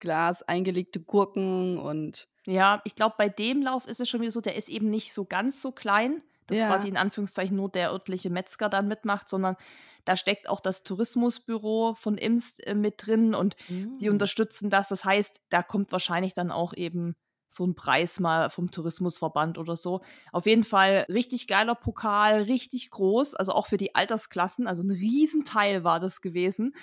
[0.00, 4.40] Glas eingelegte Gurken und Ja, ich glaube, bei dem Lauf ist es schon wieder so,
[4.40, 6.66] der ist eben nicht so ganz so klein, dass Ja.
[6.68, 9.56] quasi in Anführungszeichen nur der örtliche Metzger dann mitmacht, sondern
[10.04, 13.56] da steckt auch das Tourismusbüro von Imst äh, mit drin und
[14.00, 14.12] die Mm.
[14.12, 14.88] unterstützen das.
[14.88, 17.14] Das heißt, da kommt wahrscheinlich dann auch eben
[17.48, 20.00] so ein Preis mal vom Tourismusverband oder so.
[20.32, 24.66] Auf jeden Fall richtig geiler Pokal, richtig groß, also auch für die Altersklassen.
[24.66, 26.74] Also ein Riesenteil war das gewesen.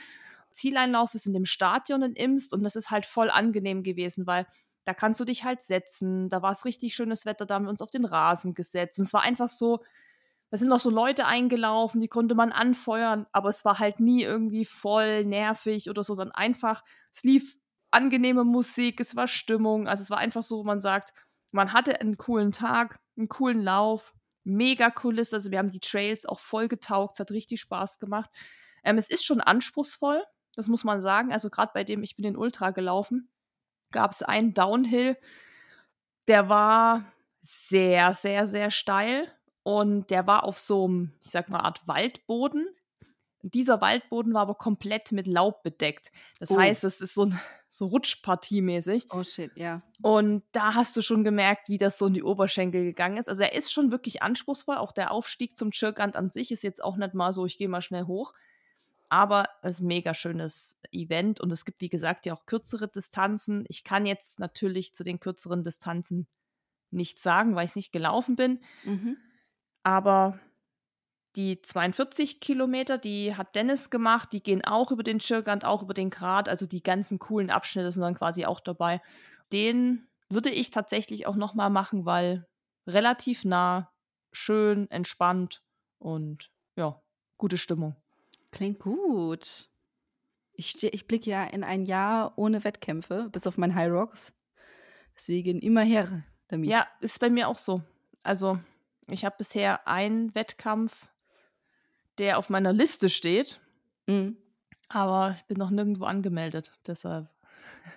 [0.52, 4.45] Zieleinlauf ist in dem Stadion in Imst und das ist halt voll angenehm gewesen, weil
[4.84, 6.30] da kannst du dich halt setzen.
[6.30, 9.00] Da war es richtig schönes Wetter, da haben wir uns auf den Rasen gesetzt.
[9.00, 9.80] Und es war einfach so,
[10.50, 14.22] da sind noch so Leute eingelaufen, die konnte man anfeuern, aber es war halt nie
[14.24, 17.58] irgendwie voll nervig oder so, sondern einfach, es lief
[17.91, 19.88] angenehme Musik, es war Stimmung.
[19.88, 21.13] Also es war einfach so, wo man sagt,
[21.52, 24.13] man hatte einen coolen Tag, einen coolen Lauf,
[24.44, 25.36] mega Kulisse.
[25.36, 28.30] Also wir haben die Trails auch voll getaugt, es hat richtig Spaß gemacht.
[28.84, 30.24] Ähm, es ist schon anspruchsvoll,
[30.56, 31.32] das muss man sagen.
[31.32, 33.30] Also gerade bei dem, ich bin den Ultra gelaufen,
[33.91, 35.17] gab es einen Downhill,
[36.27, 37.04] der war
[37.41, 39.27] sehr, sehr, sehr steil
[39.63, 42.67] und der war auf so einem, ich sag mal, Art Waldboden.
[43.43, 46.12] Dieser Waldboden war aber komplett mit Laub bedeckt.
[46.39, 46.60] Das Oh.
[46.60, 49.08] heißt, es ist so, ein, so Rutschpartie-mäßig.
[49.12, 49.82] Oh shit, ja.
[50.04, 53.27] Und da hast du schon gemerkt, wie das so in die Oberschenkel gegangen ist.
[53.30, 54.77] Also er ist schon wirklich anspruchsvoll.
[54.77, 57.67] Auch der Aufstieg zum Chirkant an sich ist jetzt auch nicht mal so, ich gehe
[57.69, 58.34] mal schnell hoch.
[59.12, 62.88] Aber es ist ein mega schönes Event und es gibt, wie gesagt, ja auch kürzere
[62.88, 63.65] Distanzen.
[63.67, 66.28] Ich kann jetzt natürlich zu den kürzeren Distanzen
[66.91, 68.63] nichts sagen, weil ich nicht gelaufen bin.
[68.84, 69.17] Mhm.
[69.84, 70.39] Aber
[71.38, 75.93] Die 42 Kilometer, die hat Dennis gemacht, die gehen auch über den Schirgand, auch über
[75.93, 79.02] den Grat, also die ganzen coolen Abschnitte sind dann quasi auch dabei.
[79.54, 82.47] Den würde ich tatsächlich auch nochmal machen, weil
[82.86, 83.93] relativ nah,
[84.34, 85.63] schön, entspannt
[86.00, 87.02] und ja,
[87.38, 87.95] gute Stimmung.
[88.51, 89.69] Klingt gut.
[90.53, 94.33] Ich, ich blicke ja in ein Jahr ohne Wettkämpfe, bis auf mein High Rocks.
[95.15, 96.67] Deswegen immer her damit.
[96.67, 97.81] Ja, ist bei mir auch so.
[98.23, 98.59] Also,
[99.07, 101.09] ich habe bisher einen Wettkampf,
[102.17, 103.59] der auf meiner Liste steht.
[104.07, 104.37] Mhm.
[104.89, 107.29] Aber ich bin noch nirgendwo angemeldet, deshalb.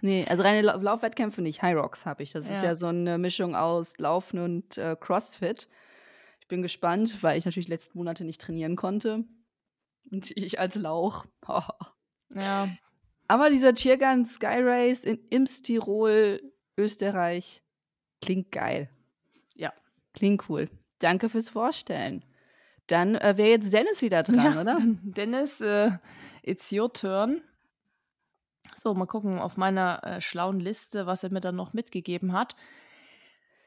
[0.01, 1.63] Nee, also reine La Laufwettkämpfe nicht.
[1.63, 2.33] High Rocks habe ich.
[2.33, 2.55] Das ja.
[2.55, 5.69] ist ja so eine Mischung aus Laufen und äh, Crossfit.
[6.41, 9.25] Ich bin gespannt, weil ich natürlich letzten Monate nicht trainieren konnte.
[10.11, 11.27] Und ich als Lauch.
[12.35, 12.69] ja.
[13.27, 16.41] Aber dieser Tiergarten Sky Race in Imstirol,
[16.77, 17.63] Österreich,
[18.21, 18.91] klingt geil.
[19.55, 19.73] Ja.
[20.13, 20.69] Klingt cool.
[20.99, 22.25] Danke fürs Vorstellen.
[22.87, 24.79] Dann äh, wäre jetzt Dennis wieder dran, ja, oder?
[25.03, 25.93] Dennis, äh,
[26.43, 27.41] it's your turn.
[28.77, 32.57] So, mal gucken auf meiner äh, schlauen Liste, was er mir dann noch mitgegeben hat.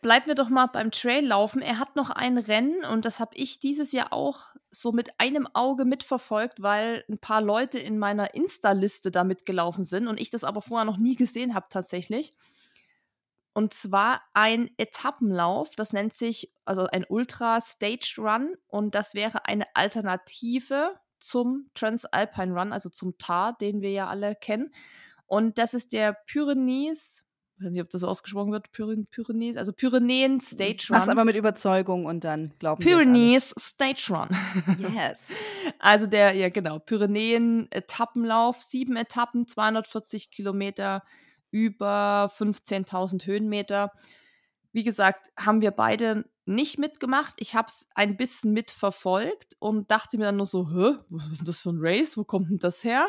[0.08, 1.62] Bleiben wir doch mal beim Traillaufen.
[1.62, 5.50] Er hat noch ein Rennen und das habe ich dieses Jahr auch so mit einem
[5.54, 10.46] Auge mitverfolgt, weil ein paar Leute in meiner Insta-Liste da mitgelaufen sind und ich das
[10.46, 12.34] aber vorher noch nie gesehen habe tatsächlich.
[13.52, 19.44] Und zwar ein Etappenlauf, das nennt sich also ein Ultra Staged Run und das wäre
[19.44, 24.74] eine Alternative zum Transalpine Run, also zum TAR, den wir ja alle kennen.
[25.26, 27.27] Und das ist der Pyrenees,
[27.58, 30.98] ich weiß nicht, ob das ausgesprochen wird, Pyrenees, also Pyrenäen Stage Run.
[30.98, 34.30] Mach's aber mit Überzeugung und dann glauben wir Pyrenees Stage Run.
[34.94, 35.34] Yes.
[35.80, 41.04] also der, ja genau, Pyrenäen Etappenlauf, sieben Etappen, 240 Kilometer,
[41.50, 43.92] über 15.000 Höhenmeter.
[44.72, 47.34] Wie gesagt, haben wir beide nicht mitgemacht.
[47.40, 51.40] Ich habe es ein bisschen mitverfolgt und dachte mir dann nur so, Hä, was ist
[51.40, 52.18] denn das für ein Race?
[52.18, 53.08] Wo kommt denn das her?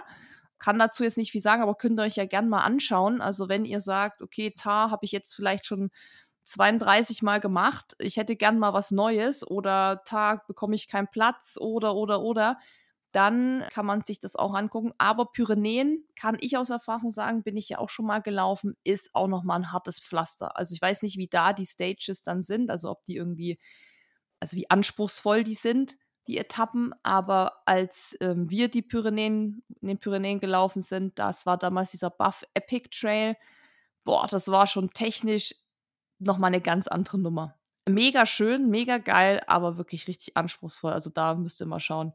[0.58, 3.20] Kann dazu jetzt nicht viel sagen, aber könnt ihr euch ja gerne mal anschauen.
[3.20, 5.90] Also wenn ihr sagt, okay, Tar habe ich jetzt vielleicht schon
[6.44, 11.56] 32 Mal gemacht, ich hätte gern mal was Neues oder Tag bekomme ich keinen Platz
[11.60, 12.58] oder oder oder,
[13.12, 14.92] dann kann man sich das auch angucken.
[14.98, 19.14] Aber Pyrenäen, kann ich aus Erfahrung sagen, bin ich ja auch schon mal gelaufen, ist
[19.14, 20.56] auch nochmal ein hartes Pflaster.
[20.56, 23.58] Also ich weiß nicht, wie da die Stages dann sind, also ob die irgendwie,
[24.40, 25.96] also wie anspruchsvoll die sind,
[26.28, 26.94] die Etappen.
[27.02, 32.10] Aber als ähm, wir die Pyrenäen, in den Pyrenäen gelaufen sind, das war damals dieser
[32.10, 33.36] Buff Epic Trail.
[34.04, 35.54] Boah, das war schon technisch
[36.20, 37.56] nochmal eine ganz andere Nummer.
[37.88, 40.92] Mega schön, mega geil, aber wirklich richtig anspruchsvoll.
[40.92, 42.12] Also da müsst ihr mal schauen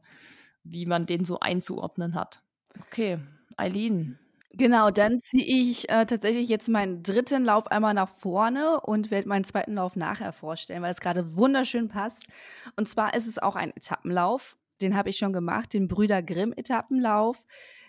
[0.64, 2.42] wie man den so einzuordnen hat.
[2.80, 3.20] Okay,
[3.56, 4.18] Eileen.
[4.56, 9.28] Genau, dann ziehe ich äh, tatsächlich jetzt meinen dritten Lauf einmal nach vorne und werde
[9.28, 12.26] meinen zweiten Lauf nachher vorstellen, weil es gerade wunderschön passt.
[12.76, 14.56] Und zwar ist es auch ein Etappenlauf.
[14.80, 17.44] Den habe ich schon gemacht, den Brüder Grimm Etappenlauf.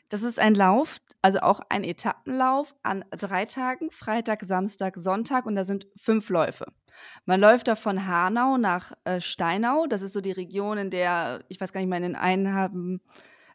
[0.09, 5.55] Das ist ein Lauf, also auch ein Etappenlauf an drei Tagen, Freitag, Samstag, Sonntag und
[5.55, 6.65] da sind fünf Läufe.
[7.25, 11.43] Man läuft da von Hanau nach äh, Steinau, das ist so die Region, in der,
[11.47, 13.01] ich weiß gar nicht mehr, einen haben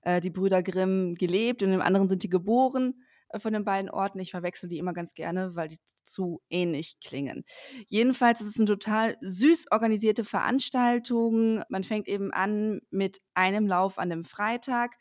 [0.03, 3.65] äh, die Brüder Grimm gelebt und in dem anderen sind die geboren äh, von den
[3.65, 4.19] beiden Orten.
[4.21, 7.45] Ich verwechsel die immer ganz gerne, weil die zu ähnlich klingen.
[7.89, 11.63] Jedenfalls ist es eine total süß organisierte Veranstaltung.
[11.69, 14.97] Man fängt eben an mit einem Lauf an dem Freitag.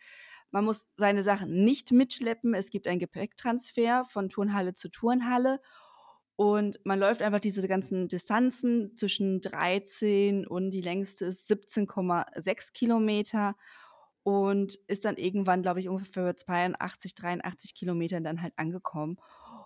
[0.52, 2.54] Man muss seine Sachen nicht mitschleppen.
[2.54, 5.60] Es gibt einen Gepäcktransfer von Turnhalle zu Turnhalle.
[6.36, 13.58] Und man läuft einfach diese ganzen Distanzen zwischen 13 und die längste ist 17,6 Kilometer
[14.30, 19.18] und ist dann irgendwann, glaube ich, ungefähr bei 82, 83 Kilometern dann halt angekommen.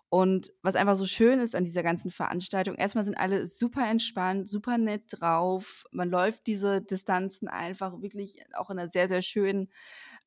[0.10, 4.48] Und was einfach so schön ist an dieser ganzen Veranstaltung, erstmal sind alle super entspannt,
[4.48, 5.86] super nett drauf.
[5.92, 9.70] Man läuft diese Distanzen einfach wirklich auch in einer sehr, sehr schönen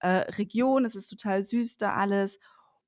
[0.01, 0.85] äh, Region.
[0.85, 2.40] Es ist total süß da alles.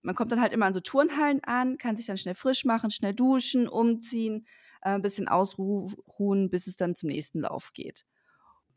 [0.03, 2.91] Man kommt dann halt immer an so Turnhallen an, kann sich dann schnell frisch machen,
[2.91, 4.47] schnell duschen, umziehen,
[4.83, 8.07] äh, ein bisschen ausruhen, bis es dann zum nächsten Lauf geht.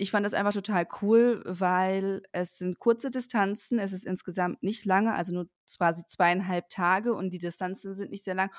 [0.01, 4.83] Ich fand das einfach total cool, weil es sind kurze Distanzen, es ist insgesamt nicht
[4.83, 8.49] lange, also nur quasi zweieinhalb Tage und die Distanzen sind nicht sehr lang,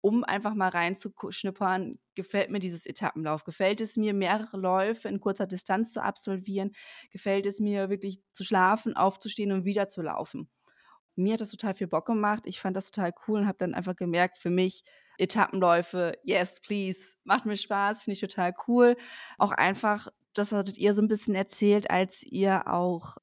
[0.00, 5.46] um einfach mal reinzuschnuppern, gefällt mir dieses Etappenlauf, gefällt es mir, mehrere Läufe in kurzer
[5.46, 6.72] Distanz zu absolvieren,
[7.10, 10.48] gefällt es mir wirklich zu schlafen, aufzustehen und wieder zu laufen.
[11.14, 13.74] Mir hat das total viel Bock gemacht, ich fand das total cool und habe dann
[13.74, 14.82] einfach gemerkt, für mich,
[15.18, 18.96] Etappenläufe, yes, please, macht mir Spaß, finde ich total cool.
[19.38, 23.16] Auch einfach das hattet ihr so ein bisschen erzählt, als ihr auch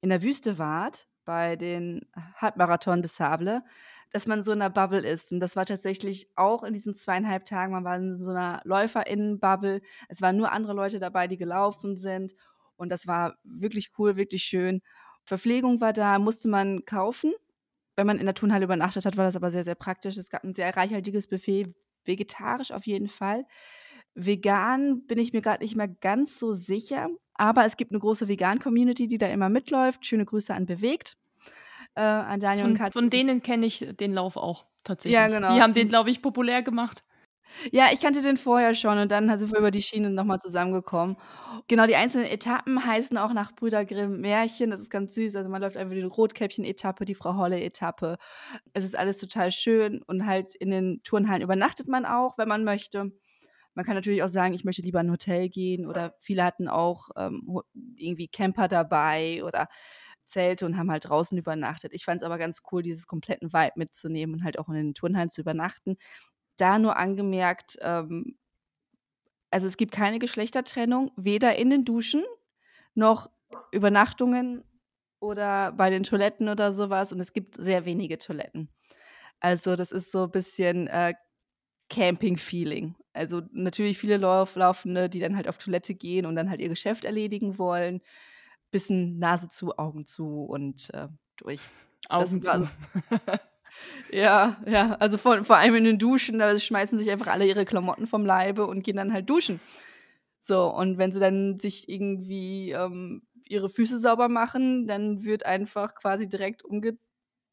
[0.00, 3.62] in der Wüste wart, bei den Halbmarathon des Sable,
[4.10, 5.32] dass man so in einer Bubble ist.
[5.32, 9.80] Und das war tatsächlich auch in diesen zweieinhalb Tagen, man war in so einer LäuferInnen-Bubble.
[10.08, 12.34] Es waren nur andere Leute dabei, die gelaufen sind.
[12.76, 14.82] Und das war wirklich cool, wirklich schön.
[15.24, 17.32] Verpflegung war da, musste man kaufen.
[17.96, 20.16] Wenn man in der Turnhalle übernachtet hat, war das aber sehr, sehr praktisch.
[20.16, 23.46] Es gab ein sehr reichhaltiges Buffet, vegetarisch auf jeden Fall.
[24.14, 28.28] Vegan bin ich mir gerade nicht mehr ganz so sicher, aber es gibt eine große
[28.28, 30.06] Vegan-Community, die da immer mitläuft.
[30.06, 31.16] Schöne Grüße an Bewegt.
[31.96, 33.00] Äh, an Daniel von, und Katja.
[33.00, 35.14] Von denen kenne ich den Lauf auch tatsächlich.
[35.14, 35.52] Ja, genau.
[35.52, 37.00] Die haben den, glaube ich, populär gemacht.
[37.70, 41.16] Ja, ich kannte den vorher schon und dann sind wir über die Schiene nochmal zusammengekommen.
[41.68, 44.70] Genau, die einzelnen Etappen heißen auch nach Brüder Grimm Märchen.
[44.70, 45.36] Das ist ganz süß.
[45.36, 48.18] Also man läuft einfach die Rotkäppchen-Etappe, die Frau Holle-Etappe.
[48.72, 52.64] Es ist alles total schön und halt in den Turnhallen übernachtet man auch, wenn man
[52.64, 53.12] möchte.
[53.74, 56.68] Man kann natürlich auch sagen, ich möchte lieber in ein Hotel gehen oder viele hatten
[56.68, 57.60] auch ähm,
[57.96, 59.68] irgendwie Camper dabei oder
[60.26, 61.92] Zelte und haben halt draußen übernachtet.
[61.92, 64.94] Ich fand es aber ganz cool, dieses kompletten Vibe mitzunehmen und halt auch in den
[64.94, 65.96] Turnhallen zu übernachten.
[66.56, 68.36] Da nur angemerkt, ähm,
[69.50, 72.24] also es gibt keine Geschlechtertrennung, weder in den Duschen
[72.94, 73.30] noch
[73.70, 74.64] Übernachtungen
[75.20, 77.12] oder bei den Toiletten oder sowas.
[77.12, 78.68] Und es gibt sehr wenige Toiletten.
[79.40, 81.14] Also das ist so ein bisschen äh,
[81.90, 82.94] Camping-Feeling.
[83.12, 86.68] Also natürlich viele Lauf Laufende, die dann halt auf Toilette gehen und dann halt ihr
[86.68, 88.00] Geschäft erledigen wollen.
[88.70, 91.60] Bisschen Nase zu, Augen zu und äh, durch.
[92.08, 92.68] Augen zu.
[94.10, 97.64] Ja, ja, also vor, vor allem in den Duschen, da schmeißen sich einfach alle ihre
[97.64, 99.60] Klamotten vom Leibe und gehen dann halt duschen.
[100.40, 105.94] So, und wenn sie dann sich irgendwie ähm, ihre Füße sauber machen, dann wird einfach
[105.94, 106.98] quasi direkt umge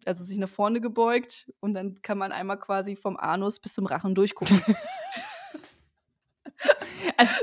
[0.06, 3.86] also sich nach vorne gebeugt und dann kann man einmal quasi vom Anus bis zum
[3.86, 4.62] Rachen durchgucken.
[7.18, 7.36] also,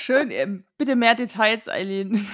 [0.00, 2.26] Schön, ähm, bitte mehr Details, Eileen.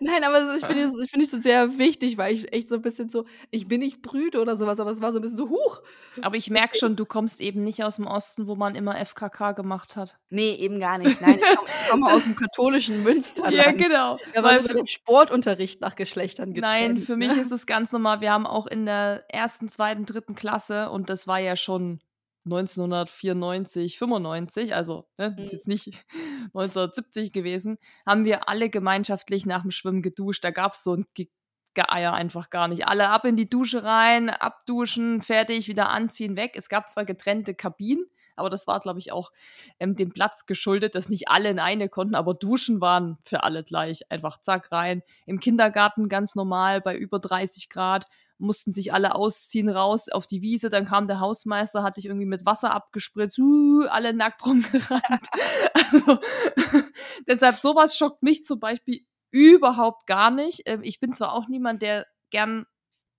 [0.00, 3.08] Nein, aber ich finde es find so sehr wichtig, weil ich echt so ein bisschen
[3.08, 5.80] so, ich bin nicht brüde oder sowas, aber es war so ein bisschen so, huch.
[6.20, 9.52] Aber ich merke schon, du kommst eben nicht aus dem Osten, wo man immer FKK
[9.52, 10.18] gemacht hat.
[10.28, 11.18] Nee, eben gar nicht.
[11.22, 13.56] Nein, ich komme komm aus dem katholischen Münsterland.
[13.56, 14.18] Ja, genau.
[14.34, 16.96] Da war so der Sportunterricht nach Geschlechtern getrennt.
[16.96, 17.28] Nein, für ne?
[17.28, 18.20] mich ist es ganz normal.
[18.20, 22.00] Wir haben auch in der ersten, zweiten, dritten Klasse, und das war ja schon
[22.46, 25.52] 1994, 95, also ne, ist mhm.
[25.52, 25.86] jetzt nicht
[26.54, 30.44] 1970 gewesen, haben wir alle gemeinschaftlich nach dem Schwimmen geduscht.
[30.44, 31.28] Da gab es so ein Ge
[31.74, 32.88] Geier einfach gar nicht.
[32.88, 36.54] Alle ab in die Dusche rein, abduschen, fertig, wieder anziehen, weg.
[36.56, 39.30] Es gab zwar getrennte Kabinen, aber das war, glaube ich, auch
[39.78, 43.62] ähm, dem Platz geschuldet, dass nicht alle in eine konnten, aber Duschen waren für alle
[43.62, 44.10] gleich.
[44.10, 45.02] Einfach zack rein.
[45.26, 48.06] Im Kindergarten ganz normal bei über 30 Grad
[48.38, 50.68] mussten sich alle ausziehen, raus auf die Wiese.
[50.68, 55.26] Dann kam der Hausmeister, hatte ich irgendwie mit Wasser abgespritzt, uh, alle nackt rumgerannt.
[55.74, 56.18] also,
[57.26, 60.62] deshalb sowas schockt mich zum Beispiel überhaupt gar nicht.
[60.66, 62.66] Ähm, ich bin zwar auch niemand, der gern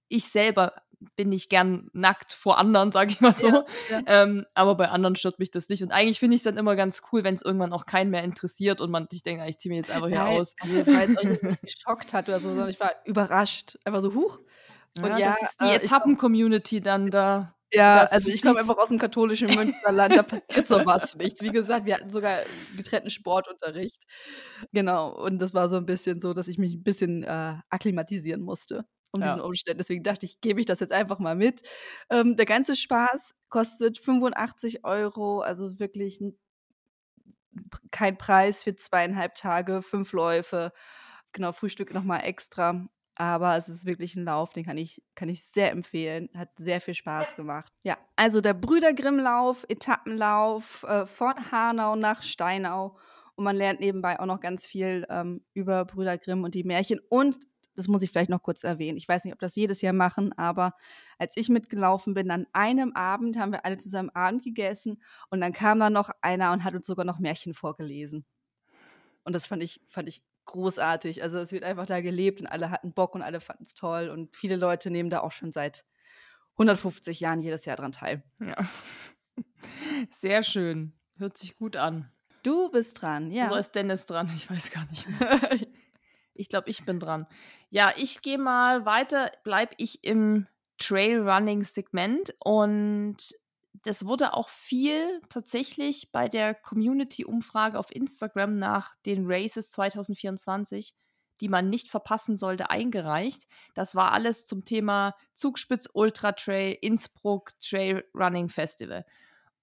[0.10, 0.73] ich selber
[1.15, 3.47] bin ich gern nackt vor anderen, sage ich mal so.
[3.47, 4.01] Ja, ja.
[4.08, 5.84] Ähm, aber bei anderen stört mich das nicht.
[5.84, 8.23] Und eigentlich finde ich es dann immer ganz cool, wenn es irgendwann auch keinen mehr
[8.23, 10.56] interessiert und man, ich denke, ich ziehe mir jetzt einfach hier Nein, aus.
[10.60, 13.77] Also das war jetzt euch nicht geschockt hat oder so, sondern ich war überrascht.
[13.86, 14.39] Einfach so, huch,
[15.03, 17.53] und ja, ja das ist die äh, Etappen-Community dann da.
[17.73, 21.41] Ja, also ich komme einfach aus dem katholischen Münsterland, da passiert sowas nicht.
[21.41, 22.43] Wie gesagt, wir hatten sogar
[22.77, 24.03] getrennten Sportunterricht.
[24.71, 28.41] Genau, und das war so ein bisschen so, dass ich mich ein bisschen äh, akklimatisieren
[28.41, 29.27] musste um ja.
[29.27, 29.79] diesen Umständen.
[29.79, 31.62] Deswegen dachte ich, gebe ich das jetzt einfach mal mit.
[32.10, 36.19] Ähm, der ganze Spaß kostet 85 Euro, also wirklich
[37.91, 40.71] kein Preis für zweieinhalb Tage, fünf Läufe.
[41.33, 42.88] Genau, Frühstück nochmal extra.
[43.19, 46.30] Aber es ist wirklich ein Lauf, den kann ich, kann ich sehr empfehlen.
[46.36, 47.73] Hat sehr viel Spaß gemacht.
[47.82, 52.95] Ja, also der Brüdergrimmlauf, Etappenlauf äh, von Hanau nach Steinau.
[53.34, 56.99] Und man lernt nebenbei auch noch ganz viel ähm, über Brüder Grimm und die Märchen.
[57.10, 57.39] Und
[57.75, 58.97] das muss ich vielleicht noch kurz erwähnen.
[58.97, 60.73] Ich weiß nicht, ob das jedes Jahr machen, aber
[61.17, 65.53] als ich mitgelaufen bin, an einem Abend haben wir alle zusammen Abend gegessen und dann
[65.53, 68.25] kam da noch einer und hat uns sogar noch Märchen vorgelesen.
[69.23, 71.21] Und das fand ich, fand ich großartig.
[71.21, 74.10] Also es wird einfach da gelebt und alle hatten Bock und alle fanden es toll
[74.10, 75.86] und viele Leute nehmen da auch schon seit
[76.53, 78.23] 150 Jahren jedes Jahr dran teil.
[78.39, 78.55] Ja.
[80.11, 80.93] Sehr schön.
[81.17, 82.11] Hört sich gut an.
[82.43, 83.49] Du bist dran, ja.
[83.49, 84.32] Oder ist Dennis dran?
[84.36, 85.07] Ich weiß gar nicht
[86.38, 87.28] ich glaube, ich bin dran.
[87.69, 90.47] Ja, ich gehe mal weiter, bleibe ich im
[90.78, 93.17] Trailrunning-Segment und
[93.84, 100.93] das wurde auch viel tatsächlich bei der Community-Umfrage auf Instagram nach den Races 2024,
[101.41, 103.47] die man nicht verpassen sollte, eingereicht.
[103.73, 109.05] Das war alles zum Thema Zugspitz Ultra Trail Innsbruck Trail Running Festival.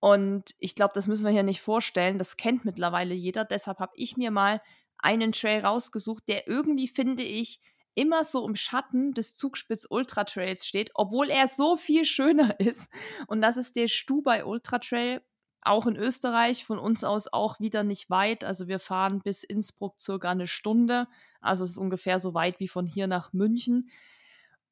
[0.01, 2.19] Und ich glaube, das müssen wir hier nicht vorstellen.
[2.19, 3.45] Das kennt mittlerweile jeder.
[3.45, 4.61] Deshalb habe ich mir mal
[4.99, 7.61] einen Trail rausgesucht, der irgendwie, finde ich,
[7.95, 12.89] immer so im Schatten des Zugspitz Ultra Trails steht, obwohl er so viel schöner ist.
[13.27, 15.23] Und das ist der Stubai Ultra Trail
[15.63, 18.45] auch in Österreich, von uns aus auch wieder nicht weit.
[18.45, 21.09] Also wir fahren bis Innsbruck circa eine Stunde.
[21.41, 23.91] Also es ist ungefähr so weit wie von hier nach München.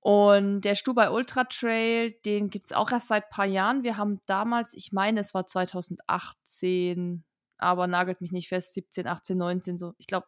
[0.01, 3.85] Und der Stubai Ultra Trail, den gibt es auch erst seit ein paar Jahren.
[3.85, 7.25] Wir haben damals, ich meine, es war 2018,
[7.57, 10.27] aber nagelt mich nicht fest, 17, 18, 19, so, ich glaube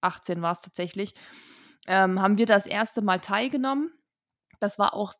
[0.00, 1.14] 18 war es tatsächlich,
[1.88, 3.90] ähm, haben wir das erste Mal teilgenommen.
[4.60, 5.14] Das war auch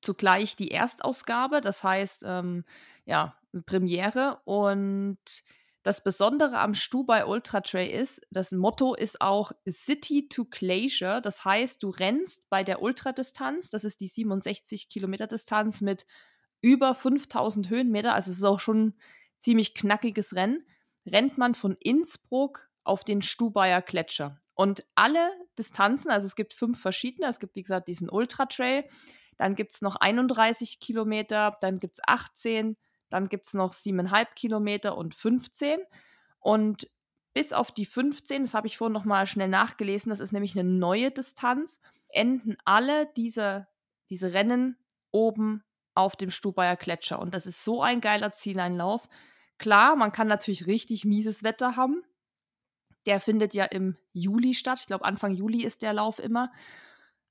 [0.00, 2.64] zugleich die Erstausgabe, das heißt, ähm,
[3.04, 3.36] ja,
[3.66, 4.40] Premiere.
[4.44, 5.18] Und
[5.82, 11.20] das Besondere am Stubai Ultra Trail ist, das Motto ist auch City to Glacier.
[11.20, 16.06] Das heißt, du rennst bei der Ultradistanz, das ist die 67 Kilometer Distanz mit
[16.62, 18.94] über 5000 Höhenmeter, also es ist auch schon ein
[19.38, 20.66] ziemlich knackiges Rennen,
[21.06, 24.40] rennt man von Innsbruck auf den Stubaier Gletscher.
[24.58, 28.84] Und alle Distanzen, also es gibt fünf verschiedene, es gibt wie gesagt diesen Ultra Trail,
[29.36, 32.76] dann gibt es noch 31 Kilometer, dann gibt es 18,
[33.08, 35.78] dann gibt es noch 7,5 Kilometer und 15.
[36.40, 36.90] Und
[37.34, 40.58] bis auf die 15, das habe ich vorhin noch mal schnell nachgelesen, das ist nämlich
[40.58, 43.68] eine neue Distanz, enden alle diese,
[44.10, 44.76] diese Rennen
[45.12, 45.62] oben
[45.94, 47.20] auf dem Stubaier Gletscher.
[47.20, 49.08] Und das ist so ein geiler Zieleinlauf.
[49.58, 52.02] Klar, man kann natürlich richtig mieses Wetter haben.
[53.08, 54.80] Der findet ja im Juli statt.
[54.80, 56.52] Ich glaube, Anfang Juli ist der Lauf immer.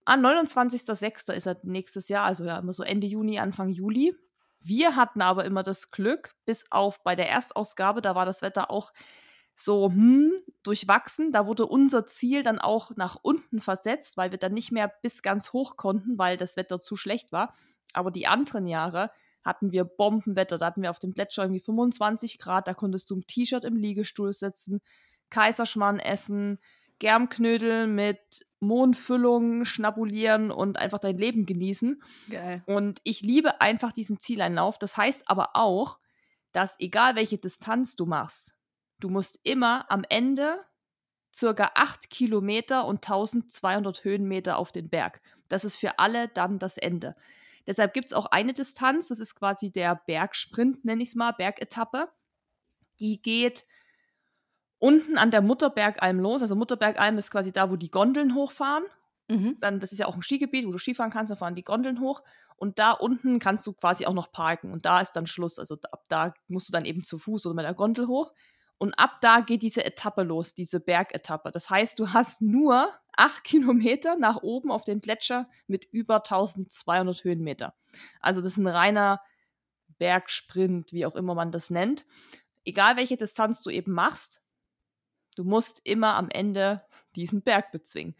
[0.05, 1.32] Ah, 29.06.
[1.34, 4.15] ist er nächstes Jahr, also ja, immer so Ende Juni, Anfang Juli.
[4.59, 8.71] Wir hatten aber immer das Glück, bis auf bei der Erstausgabe, da war das Wetter
[8.71, 8.91] auch
[9.53, 10.32] so hm,
[10.63, 11.32] durchwachsen.
[11.32, 15.21] Da wurde unser Ziel dann auch nach unten versetzt, weil wir dann nicht mehr bis
[15.21, 17.53] ganz hoch konnten, weil das Wetter zu schlecht war.
[17.93, 19.11] Aber die anderen Jahre
[19.43, 20.57] hatten wir Bombenwetter.
[20.57, 22.67] Da hatten wir auf dem Gletscher irgendwie 25 Grad.
[22.67, 24.82] Da konntest du im T-Shirt im Liegestuhl sitzen,
[25.30, 26.59] Kaiserschmarrn essen,
[26.99, 32.01] Germknödel mit Mondfüllung schnabulieren und einfach dein Leben genießen.
[32.30, 32.63] Geil.
[32.65, 34.80] Und ich liebe einfach diesen Zieleinlauf.
[34.80, 35.99] Das heißt aber auch,
[36.53, 38.55] dass egal welche Distanz du machst,
[38.99, 40.65] du musst immer am Ende
[41.34, 45.21] circa 8 Kilometer und 1200 Höhenmeter auf den Berg.
[45.49, 47.15] Das ist für alle dann das Ende.
[47.67, 51.32] Deshalb gibt es auch eine Distanz, das ist quasi der Bergsprint, nenne ich es mal,
[51.32, 52.09] Bergetappe.
[52.99, 53.67] Die geht
[54.80, 56.41] unten an der Mutterbergalm los.
[56.41, 58.84] Also Mutterbergalm ist quasi da, wo die Gondeln hochfahren.
[59.28, 59.57] Mhm.
[59.59, 61.99] Dann, das ist ja auch ein Skigebiet, wo du Skifahren kannst, da fahren die Gondeln
[61.99, 62.23] hoch.
[62.55, 64.71] Und da unten kannst du quasi auch noch parken.
[64.71, 65.59] Und da ist dann Schluss.
[65.59, 68.34] Also ab da musst du dann eben zu Fuß oder mit der Gondel hoch.
[68.80, 71.51] Und ab da geht diese Etappe los, diese Bergetappe.
[71.51, 77.23] Das heißt, du hast nur acht Kilometer nach oben auf den Gletscher mit über 1200
[77.23, 77.73] Höhenmeter.
[78.21, 79.21] Also das ist ein reiner
[79.97, 82.05] Bergsprint, wie auch immer man das nennt.
[82.65, 84.41] Egal welche Distanz du eben machst,
[85.38, 86.83] Du musst immer am Ende
[87.15, 88.15] diesen Berg bezwingen.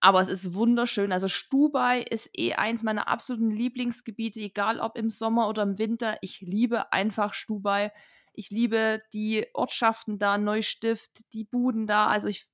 [0.00, 1.12] Aber es ist wunderschön.
[1.12, 6.16] Also Stubai ist eh eins meiner absoluten Lieblingsgebiete, egal ob im Sommer oder im Winter.
[6.22, 7.92] Ich liebe einfach Stubai.
[8.32, 12.06] Ich liebe die Ortschaften da, Neustift, die Buden da.
[12.06, 12.48] Also ich,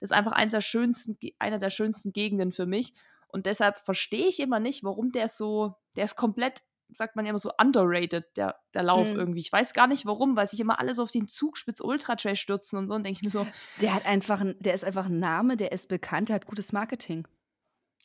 [0.00, 2.94] das ist einfach eines der schönsten, einer der schönsten Gegenden für mich.
[3.28, 6.62] Und deshalb verstehe ich immer nicht, warum der so, der ist komplett
[6.94, 9.18] sagt man ja immer so, underrated, der, der Lauf mhm.
[9.18, 9.40] irgendwie.
[9.40, 12.40] Ich weiß gar nicht warum, weil sich immer alle so auf den Zugspitz Ultra Trash
[12.40, 13.46] stürzen und so und denke ich mir so.
[13.80, 16.72] Der hat einfach, ein, der ist einfach ein Name, der ist bekannt, der hat gutes
[16.72, 17.26] Marketing.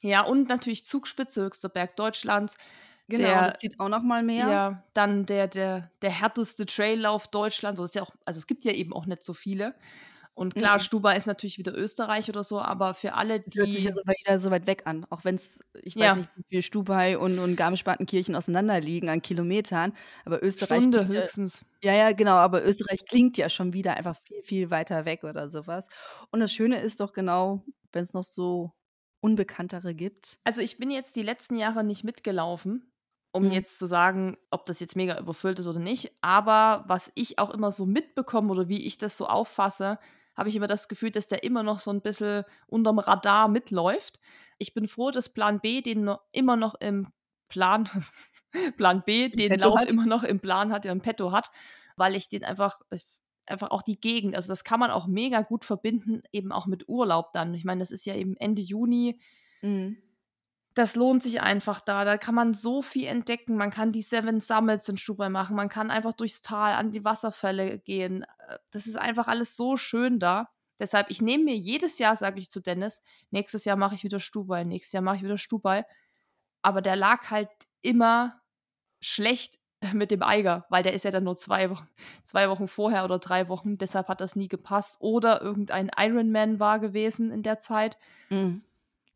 [0.02, 2.58] Ja, und natürlich Zugspitze, höchster Berg Deutschlands.
[3.10, 4.48] Genau, der, das sieht auch noch mal mehr.
[4.50, 7.78] Ja, dann der, der, der härteste Traillauf Deutschlands.
[7.78, 9.76] So ist ja auch, also es gibt ja eben auch nicht so viele.
[10.38, 10.82] Und klar, mhm.
[10.82, 13.50] Stuba ist natürlich wieder Österreich oder so, aber für alle, die.
[13.50, 15.04] Das hört sich ja so wieder so weit weg an.
[15.10, 16.16] Auch wenn es, ich weiß ja.
[16.16, 19.94] nicht, wie viel Stubai und, und Garmisch-Partenkirchen auseinanderliegen an Kilometern.
[20.26, 20.82] Aber Österreich.
[20.82, 21.66] Stunde höchstens.
[21.82, 22.36] Ja, ja, genau.
[22.36, 25.90] Aber Österreich klingt ja schon wieder einfach viel, viel weiter weg oder sowas.
[26.30, 28.74] Und das Schöne ist doch genau, wenn es noch so
[29.22, 30.38] Unbekanntere gibt.
[30.44, 32.92] Also, ich bin jetzt die letzten Jahre nicht mitgelaufen
[33.34, 33.52] um mhm.
[33.52, 36.12] jetzt zu sagen, ob das jetzt mega überfüllt ist oder nicht.
[36.22, 40.00] Aber was ich auch immer so mitbekomme oder wie ich das so auffasse,
[40.38, 44.20] habe ich immer das Gefühl, dass der immer noch so ein bisschen unterm Radar mitläuft.
[44.60, 47.08] Ich bin froh, dass Plan B den noch, immer noch im
[47.50, 47.90] Plan,
[48.78, 49.92] Plan B den Petto Lauf hat.
[49.92, 51.50] immer noch im Plan hat, ja im Petto hat,
[51.96, 52.82] weil ich den einfach,
[53.48, 56.88] einfach auch die Gegend, also das kann man auch mega gut verbinden, eben auch mit
[56.88, 57.54] Urlaub dann.
[57.56, 59.20] Ich meine, das ist ja eben Ende Juni.
[59.62, 59.98] Mhm
[60.78, 62.06] das lohnt sich einfach da.
[62.06, 63.58] Da kann man so viel entdecken.
[63.58, 65.56] Man kann die Seven Summits in Stubai machen.
[65.56, 68.24] Man kann einfach durchs Tal an die Wasserfälle gehen.
[68.48, 70.50] Äh, das ist einfach alles so schön da.
[70.80, 73.02] Deshalb, ich nehme mir jedes Jahr, sage ich zu Dennis,
[73.32, 75.84] nächstes Jahr mache ich wieder Stubai, nächstes Jahr mache ich wieder Stubai.
[76.62, 77.50] Aber der lag halt
[77.82, 78.40] immer
[79.02, 79.56] schlecht
[79.94, 81.88] mit dem Eiger, weil der ist ja dann nur zwei Wochen,
[82.24, 83.80] zwei Wochen vorher oder drei Wochen.
[83.80, 84.98] Deshalb hat das nie gepasst.
[85.00, 87.98] Oder irgendein Ironman war gewesen in der Zeit.
[88.30, 88.62] Mhm.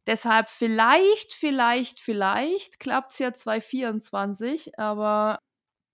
[0.07, 5.39] Deshalb vielleicht, vielleicht, vielleicht klappt es ja 2024, aber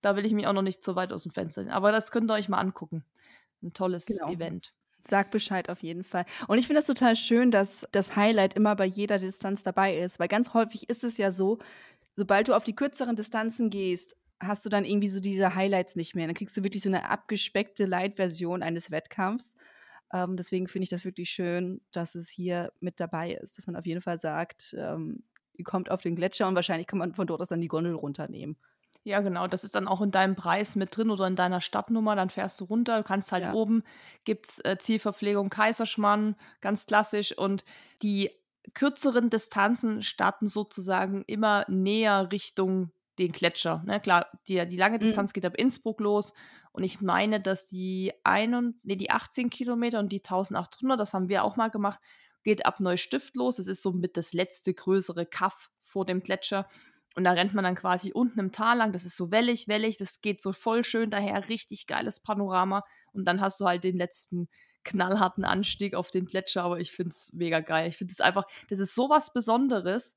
[0.01, 1.73] Da will ich mich auch noch nicht so weit aus dem Fenster nehmen.
[1.73, 3.03] Aber das könnt ihr euch mal angucken.
[3.61, 4.31] Ein tolles genau.
[4.31, 4.71] Event.
[5.05, 6.25] Sag Bescheid auf jeden Fall.
[6.47, 10.19] Und ich finde das total schön, dass das Highlight immer bei jeder Distanz dabei ist,
[10.19, 11.57] weil ganz häufig ist es ja so,
[12.15, 16.15] sobald du auf die kürzeren Distanzen gehst, hast du dann irgendwie so diese Highlights nicht
[16.15, 16.27] mehr.
[16.27, 19.55] Dann kriegst du wirklich so eine abgespeckte Light-Version eines Wettkampfs.
[20.13, 23.75] Ähm, deswegen finde ich das wirklich schön, dass es hier mit dabei ist, dass man
[23.75, 27.27] auf jeden Fall sagt, ähm, ihr kommt auf den Gletscher und wahrscheinlich kann man von
[27.27, 28.57] dort aus dann die Gondel runternehmen.
[29.03, 29.47] Ja, genau.
[29.47, 32.15] Das ist dann auch in deinem Preis mit drin oder in deiner Stadtnummer.
[32.17, 33.53] Dann fährst du runter, du kannst halt ja.
[33.53, 33.83] oben,
[34.25, 37.37] gibt es äh, Zielverpflegung Kaiserschmann, ganz klassisch.
[37.37, 37.63] Und
[38.01, 38.31] die
[38.73, 43.83] kürzeren Distanzen starten sozusagen immer näher Richtung den Gletscher.
[43.85, 43.99] Ne?
[43.99, 45.01] Klar, die, die lange mhm.
[45.01, 45.33] Distanz mhm.
[45.33, 46.33] geht ab Innsbruck los.
[46.71, 51.13] Und ich meine, dass die, ein und, nee, die 18 Kilometer und die 1800, das
[51.13, 51.99] haben wir auch mal gemacht,
[52.43, 53.57] geht ab Neustift los.
[53.57, 56.67] Das ist so mit das letzte größere Kaff vor dem Gletscher.
[57.15, 58.93] Und da rennt man dann quasi unten im Tal lang.
[58.93, 59.97] Das ist so wellig, wellig.
[59.97, 61.49] Das geht so voll schön daher.
[61.49, 62.83] Richtig geiles Panorama.
[63.11, 64.47] Und dann hast du halt den letzten
[64.83, 66.61] knallharten Anstieg auf den Gletscher.
[66.61, 67.87] Aber ich finde es mega geil.
[67.87, 70.15] Ich finde es einfach, das ist so was Besonderes,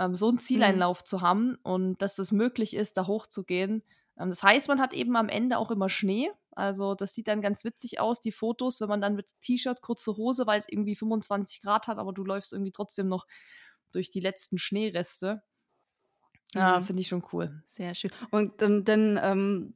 [0.00, 0.40] ähm, so einen mhm.
[0.40, 1.06] Zieleinlauf mhm.
[1.06, 3.84] zu haben und dass es möglich ist, da hochzugehen.
[4.18, 6.30] Ähm, das heißt, man hat eben am Ende auch immer Schnee.
[6.52, 10.16] Also das sieht dann ganz witzig aus, die Fotos, wenn man dann mit T-Shirt, kurze
[10.16, 13.26] Hose, weil es irgendwie 25 Grad hat, aber du läufst irgendwie trotzdem noch
[13.92, 15.42] durch die letzten Schneereste.
[16.54, 16.84] Ja, mhm.
[16.84, 17.62] finde ich schon cool.
[17.68, 18.10] Sehr schön.
[18.30, 19.74] Und dann, dann ähm,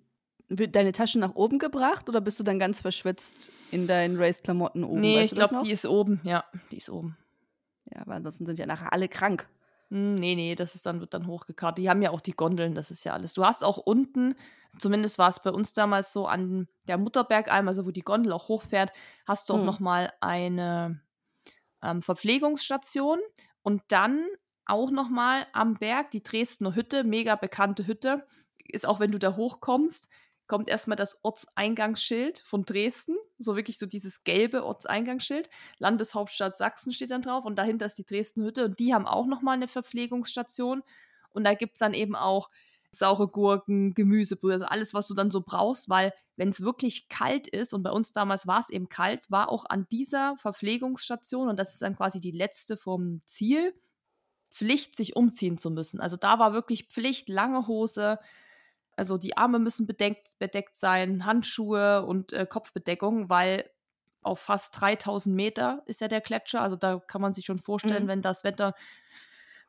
[0.48, 4.84] wird deine Tasche nach oben gebracht oder bist du dann ganz verschwitzt in deinen Race-Klamotten
[4.84, 5.00] oben?
[5.00, 6.20] Nee, weißt ich glaube, die ist oben.
[6.24, 7.16] Ja, die ist oben.
[7.92, 9.48] Ja, aber ansonsten sind ja nachher alle krank.
[9.90, 11.78] Hm, nee, nee, das ist dann, wird dann hochgekarrt.
[11.78, 13.34] Die haben ja auch die Gondeln, das ist ja alles.
[13.34, 14.34] Du hast auch unten,
[14.78, 18.48] zumindest war es bei uns damals so, an der Mutterbergalm, also wo die Gondel auch
[18.48, 18.92] hochfährt,
[19.26, 19.66] hast du auch hm.
[19.66, 21.00] nochmal eine
[21.82, 23.20] ähm, Verpflegungsstation
[23.62, 24.26] und dann
[24.66, 28.26] auch nochmal am Berg, die Dresdner Hütte, mega bekannte Hütte,
[28.66, 30.08] ist auch wenn du da hochkommst,
[30.46, 35.48] kommt erstmal das Ortseingangsschild von Dresden, so wirklich so dieses gelbe Ortseingangsschild.
[35.78, 39.26] Landeshauptstadt Sachsen steht dann drauf und dahinter ist die Dresden Hütte und die haben auch
[39.26, 40.82] nochmal eine Verpflegungsstation
[41.30, 42.50] und da gibt es dann eben auch
[42.90, 47.48] saure Gurken, Gemüsebrühe, also alles, was du dann so brauchst, weil wenn es wirklich kalt
[47.48, 51.58] ist und bei uns damals war es eben kalt, war auch an dieser Verpflegungsstation und
[51.58, 53.74] das ist dann quasi die letzte vom Ziel,
[54.50, 56.00] Pflicht, sich umziehen zu müssen.
[56.00, 58.20] Also da war wirklich Pflicht, lange Hose,
[58.96, 63.68] also die Arme müssen bedeckt, bedeckt sein, Handschuhe und äh, Kopfbedeckung, weil
[64.22, 66.62] auf fast 3000 Meter ist ja der Gletscher.
[66.62, 68.08] Also da kann man sich schon vorstellen, mhm.
[68.08, 68.74] wenn das Wetter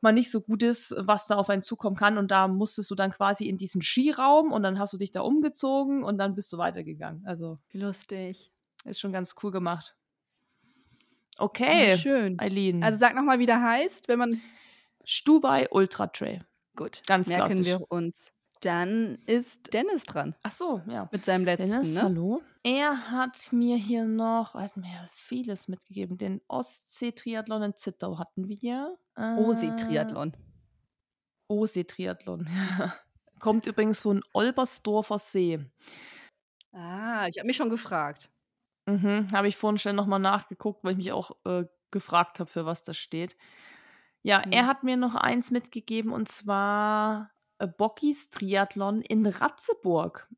[0.02, 2.18] mal nicht so gut ist, was da auf einen zukommen kann.
[2.18, 5.22] Und da musstest du dann quasi in diesen Skiraum und dann hast du dich da
[5.22, 7.26] umgezogen und dann bist du weitergegangen.
[7.26, 8.52] Also lustig.
[8.86, 9.96] Ist schon ganz cool gemacht.
[11.38, 11.90] Okay.
[11.90, 12.40] Ja, schön.
[12.40, 12.84] Eileen.
[12.84, 14.42] Also sag nochmal, wie der heißt, wenn man
[15.04, 16.46] Stubai Ultra Trail.
[16.76, 17.66] Gut, ganz merken klassisch.
[17.66, 18.32] wir uns.
[18.62, 20.36] Dann ist Dennis dran.
[20.43, 21.10] Ach so, ja.
[21.12, 22.03] Mit seinem letzten, Dennis, ne?
[22.03, 22.41] hallo.
[22.64, 26.18] Er hat mir hier noch, er hat mir vieles mitgegeben.
[26.18, 28.97] Den Ostsee-Triathlon in Zittau hatten wir.
[29.16, 30.36] Äh, Osee-Triathlon.
[31.47, 32.47] Osee-Triathlon,
[33.39, 35.60] Kommt übrigens von Olbersdorfer See.
[36.72, 38.32] Ah, ich habe mich schon gefragt.
[38.88, 42.66] Mhm, habe ich vorhin schnell nochmal nachgeguckt, weil ich mich auch äh, gefragt habe, für
[42.66, 43.36] was das steht.
[44.24, 44.51] Ja, mhm.
[44.51, 47.32] er hat mir noch eins mitgegeben und zwar
[47.78, 50.30] Bockys Triathlon in Ratzeburg.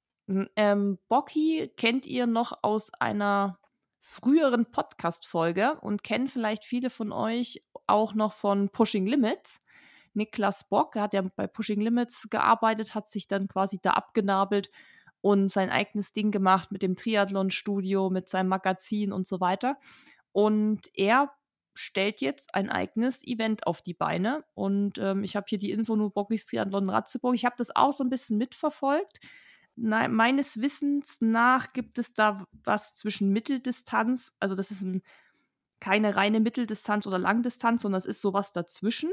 [0.56, 3.60] Ähm, Bocky kennt ihr noch aus einer
[4.00, 9.62] früheren Podcast-Folge und kennen vielleicht viele von euch auch noch von Pushing Limits.
[10.14, 14.70] Niklas Bock hat ja bei Pushing Limits gearbeitet, hat sich dann quasi da abgenabelt
[15.22, 19.78] und sein eigenes Ding gemacht mit dem Triathlon-Studio, mit seinem Magazin und so weiter.
[20.32, 21.32] Und er
[21.78, 24.44] stellt jetzt ein eigenes Event auf die Beine.
[24.54, 27.36] Und ähm, ich habe hier die Info nur Bockis Triathlon Ratzeburg.
[27.36, 29.20] Ich habe das auch so ein bisschen mitverfolgt.
[29.76, 35.04] Na, meines Wissens nach gibt es da was zwischen Mitteldistanz, also das ist ein,
[35.80, 39.12] keine reine Mitteldistanz oder Langdistanz, sondern es ist sowas dazwischen.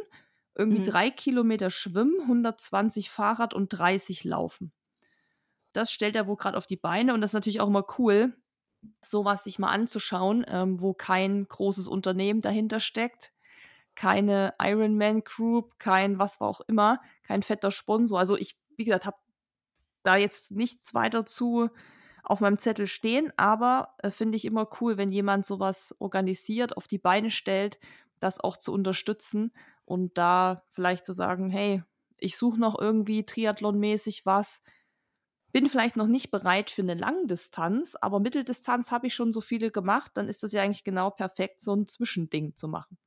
[0.55, 0.85] Irgendwie mhm.
[0.85, 4.73] drei Kilometer Schwimmen, 120 Fahrrad und 30 Laufen.
[5.73, 8.35] Das stellt er wohl gerade auf die Beine und das ist natürlich auch immer cool,
[9.01, 13.33] sowas sich mal anzuschauen, ähm, wo kein großes Unternehmen dahinter steckt,
[13.95, 18.19] keine Ironman Group, kein was war auch immer, kein fetter Sponsor.
[18.19, 19.17] Also ich, wie gesagt, habe
[20.03, 21.71] da jetzt nichts weiter zu
[22.23, 26.87] auf meinem Zettel stehen, aber äh, finde ich immer cool, wenn jemand sowas organisiert, auf
[26.87, 27.79] die Beine stellt,
[28.19, 29.53] das auch zu unterstützen
[29.85, 31.83] und da vielleicht zu sagen, hey,
[32.17, 34.63] ich suche noch irgendwie Triathlon-mäßig was,
[35.55, 39.71] bin vielleicht noch nicht bereit für eine Langdistanz, aber Mitteldistanz habe ich schon so viele
[39.71, 42.99] gemacht, dann ist das ja eigentlich genau perfekt, so ein Zwischending zu machen.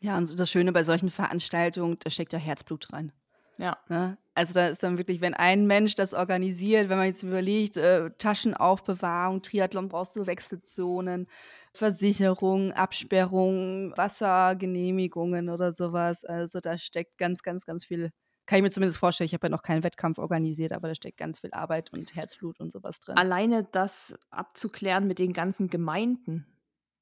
[0.00, 3.12] Ja, und das Schöne bei solchen Veranstaltungen, da steckt ja Herzblut rein.
[3.58, 3.76] Ja.
[3.88, 4.16] Ne?
[4.34, 8.10] Also da ist dann wirklich, wenn ein Mensch das organisiert, wenn man jetzt überlegt, äh,
[8.18, 11.26] Taschenaufbewahrung, Triathlon brauchst du Wechselzonen,
[11.74, 16.24] Versicherung, Absperrung, Wassergenehmigungen oder sowas.
[16.24, 18.12] Also da steckt ganz, ganz, ganz viel,
[18.50, 21.18] kann ich mir zumindest vorstellen, ich habe ja noch keinen Wettkampf organisiert, aber da steckt
[21.18, 23.16] ganz viel Arbeit und Herzblut und sowas drin.
[23.16, 26.48] Alleine das abzuklären mit den ganzen Gemeinden,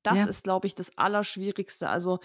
[0.02, 0.26] das ja.
[0.26, 1.88] ist, glaube ich, das Allerschwierigste.
[1.88, 2.18] Also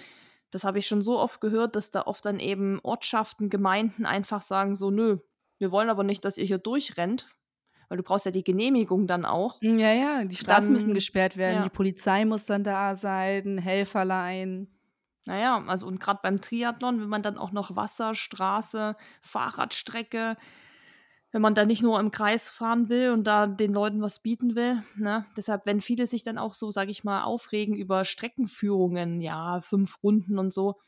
[0.52, 4.42] das habe ich schon so oft gehört, dass da oft dann eben Ortschaften, Gemeinden einfach
[4.42, 5.20] sagen so, nö,
[5.58, 7.30] wir wollen aber nicht, dass ihr hier durchrennt,
[7.88, 9.58] weil du brauchst ja die Genehmigung dann auch.
[9.62, 11.64] Ja, ja, die Straßen dann, müssen gesperrt werden, ja.
[11.64, 14.68] die Polizei muss dann da sein, Helferlein.
[15.26, 20.36] Naja, also und gerade beim Triathlon, wenn man dann auch noch Wasser, Straße, Fahrradstrecke,
[21.32, 24.56] wenn man da nicht nur im Kreis fahren will und da den Leuten was bieten
[24.56, 24.84] will.
[24.96, 25.26] Ne?
[25.38, 30.04] Deshalb, wenn viele sich dann auch so, sage ich mal, aufregen über Streckenführungen, ja, fünf
[30.04, 30.80] Runden und so,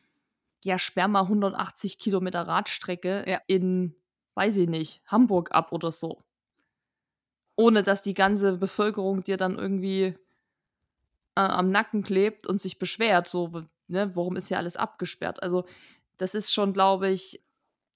[0.64, 3.40] ja, sperr mal 180 Kilometer Radstrecke ja.
[3.48, 3.96] in,
[4.36, 6.26] weiß ich nicht, Hamburg ab oder so
[7.56, 10.16] ohne dass die ganze Bevölkerung dir dann irgendwie
[11.36, 15.42] äh, am Nacken klebt und sich beschwert, so, ne, warum ist ja alles abgesperrt?
[15.44, 15.66] Also,
[16.18, 17.44] das ist schon, glaube ich,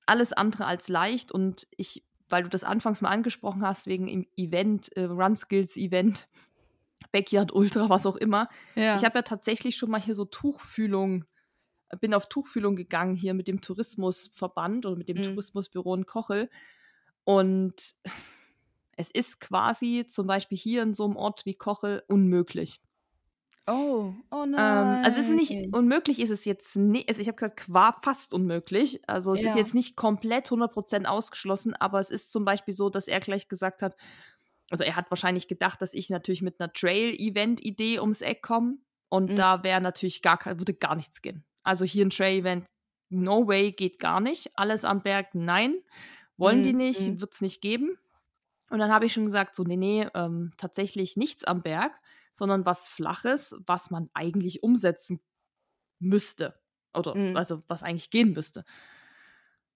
[0.06, 4.28] alles andere als leicht und ich, weil du das anfangs mal angesprochen hast, wegen im
[4.36, 6.28] Event, äh, Run Skills Event,
[7.12, 8.50] Backyard Ultra, was auch immer.
[8.76, 8.96] Ja.
[8.96, 11.26] Ich habe ja tatsächlich schon mal hier so Tuchfühlung,
[12.02, 15.24] bin auf Tuchfühlung gegangen hier mit dem Tourismusverband oder mit dem mhm.
[15.24, 16.50] Tourismusbüro in Kochel.
[17.24, 17.96] Und
[18.96, 22.82] es ist quasi zum Beispiel hier in so einem Ort wie Kochel unmöglich.
[23.70, 24.98] Oh, oh nein.
[24.98, 27.08] Ähm, also es ist nicht unmöglich, ist es jetzt nicht.
[27.08, 29.02] Also ich habe gesagt, war fast unmöglich.
[29.08, 29.50] Also es ja.
[29.50, 33.48] ist jetzt nicht komplett 100% ausgeschlossen, aber es ist zum Beispiel so, dass er gleich
[33.48, 33.96] gesagt hat,
[34.72, 38.78] also er hat wahrscheinlich gedacht, dass ich natürlich mit einer Trail-Event-Idee ums Eck komme
[39.10, 39.36] und mhm.
[39.36, 41.44] da wäre natürlich gar würde gar nichts gehen.
[41.64, 42.66] Also hier ein Trail-Event,
[43.10, 44.52] no way, geht gar nicht.
[44.56, 45.76] Alles am Berg, nein.
[46.38, 46.64] Wollen mhm.
[46.64, 47.22] die nicht, mhm.
[47.22, 47.98] wird es nicht geben.
[48.70, 52.00] Und dann habe ich schon gesagt, so, nee, nee, ähm, tatsächlich nichts am Berg,
[52.40, 55.20] sondern was Flaches, was man eigentlich umsetzen
[56.00, 56.60] müsste.
[56.96, 57.38] Oder mhm.
[57.38, 58.66] also was eigentlich gehen müsste.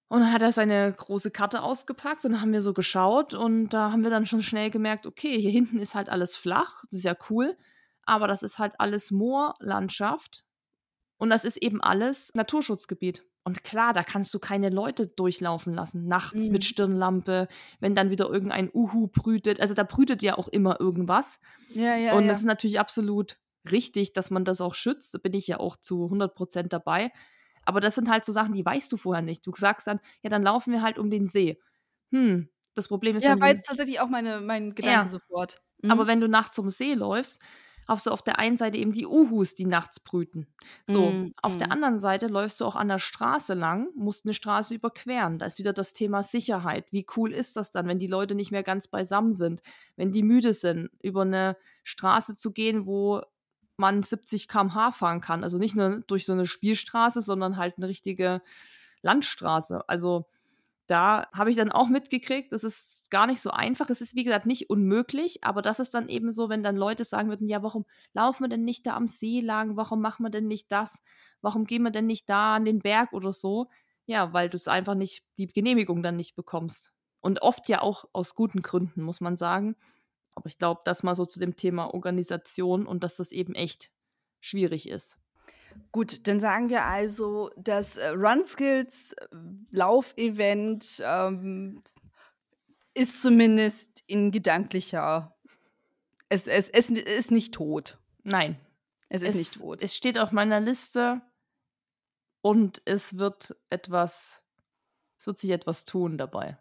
[0.07, 3.69] Und dann hat er seine große Karte ausgepackt und dann haben wir so geschaut und
[3.69, 6.99] da haben wir dann schon schnell gemerkt, okay, hier hinten ist halt alles flach, das
[6.99, 7.57] ist ja cool,
[8.03, 10.45] aber das ist halt alles Moorlandschaft
[11.17, 13.25] und das ist eben alles Naturschutzgebiet.
[13.45, 16.51] Und klar, da kannst du keine Leute durchlaufen lassen, nachts mhm.
[16.53, 17.47] mit Stirnlampe,
[17.79, 19.59] wenn dann wieder irgendein Uhu brütet.
[19.59, 21.41] Also da brütet ja auch immer irgendwas.
[21.73, 22.13] Ja, ja.
[22.13, 22.29] Und ja.
[22.29, 23.37] das ist natürlich absolut
[23.69, 25.13] richtig, dass man das auch schützt.
[25.13, 27.11] Da bin ich ja auch zu 100 Prozent dabei.
[27.65, 29.45] Aber das sind halt so Sachen, die weißt du vorher nicht.
[29.45, 31.59] Du sagst dann, ja, dann laufen wir halt um den See.
[32.11, 33.23] Hm, das Problem ist.
[33.23, 35.07] Ja, war jetzt tatsächlich auch meine, mein Gedanke ja.
[35.07, 35.61] sofort.
[35.81, 35.91] Mhm.
[35.91, 37.41] Aber wenn du nachts um See läufst,
[37.87, 40.47] hast du auf der einen Seite eben die Uhus, die nachts brüten.
[40.87, 41.59] So, mm, auf mm.
[41.59, 45.39] der anderen Seite läufst du auch an der Straße lang, musst eine Straße überqueren.
[45.39, 46.91] Da ist wieder das Thema Sicherheit.
[46.91, 49.61] Wie cool ist das dann, wenn die Leute nicht mehr ganz beisammen sind,
[49.95, 53.21] wenn die müde sind, über eine Straße zu gehen, wo
[53.77, 55.43] man 70 km/h fahren kann.
[55.43, 58.41] Also nicht nur durch so eine Spielstraße, sondern halt eine richtige
[59.01, 59.87] Landstraße.
[59.87, 60.25] Also
[60.87, 63.89] da habe ich dann auch mitgekriegt, das ist gar nicht so einfach.
[63.89, 67.05] Es ist, wie gesagt, nicht unmöglich, aber das ist dann eben so, wenn dann Leute
[67.05, 69.77] sagen würden, ja, warum laufen wir denn nicht da am See lang?
[69.77, 71.01] Warum machen wir denn nicht das?
[71.41, 73.69] Warum gehen wir denn nicht da an den Berg oder so?
[74.05, 76.93] Ja, weil du es einfach nicht, die Genehmigung dann nicht bekommst.
[77.21, 79.77] Und oft ja auch aus guten Gründen, muss man sagen.
[80.35, 83.91] Aber ich glaube, das mal so zu dem Thema Organisation und dass das eben echt
[84.41, 85.17] schwierig ist.
[85.91, 89.27] Gut, dann sagen wir also, das äh, Run Skills äh,
[89.71, 91.83] Laufevent ähm,
[92.93, 95.35] ist zumindest in gedanklicher.
[96.29, 97.99] Es, es, es ist nicht tot.
[98.23, 98.59] Nein.
[99.09, 99.83] Es ist es, nicht tot.
[99.83, 101.21] Es steht auf meiner Liste
[102.41, 104.43] und es wird etwas,
[105.19, 106.57] es wird sich etwas tun dabei.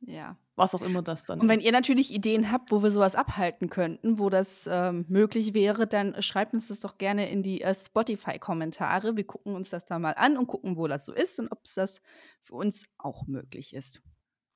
[0.00, 0.36] Ja.
[0.60, 1.42] Was auch immer das dann ist.
[1.42, 5.54] Und wenn ihr natürlich Ideen habt, wo wir sowas abhalten könnten, wo das ähm, möglich
[5.54, 9.16] wäre, dann schreibt uns das doch gerne in die äh, Spotify-Kommentare.
[9.16, 11.60] Wir gucken uns das da mal an und gucken, wo das so ist und ob
[11.64, 12.02] es das
[12.42, 14.02] für uns auch möglich ist.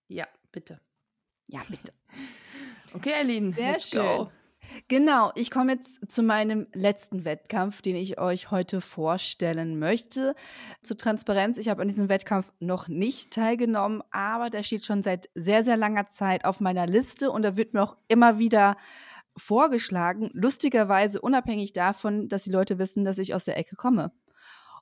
[0.09, 0.79] Ja, bitte.
[1.47, 1.95] Ja, bitte.
[2.95, 4.03] okay, Eileen, Sehr let's schön.
[4.03, 4.31] go.
[4.89, 10.35] Genau, ich komme jetzt zu meinem letzten Wettkampf, den ich euch heute vorstellen möchte.
[10.83, 15.31] Zur Transparenz, ich habe an diesem Wettkampf noch nicht teilgenommen, aber der steht schon seit
[15.35, 18.77] sehr, sehr langer Zeit auf meiner Liste und da wird mir auch immer wieder
[19.37, 24.12] vorgeschlagen, lustigerweise unabhängig davon, dass die Leute wissen, dass ich aus der Ecke komme.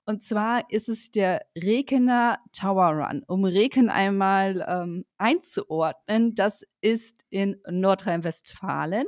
[0.05, 3.23] Und zwar ist es der Rekener Tower Run.
[3.29, 9.07] Um Reken einmal ähm, einzuordnen, das ist in Nordrhein-Westfalen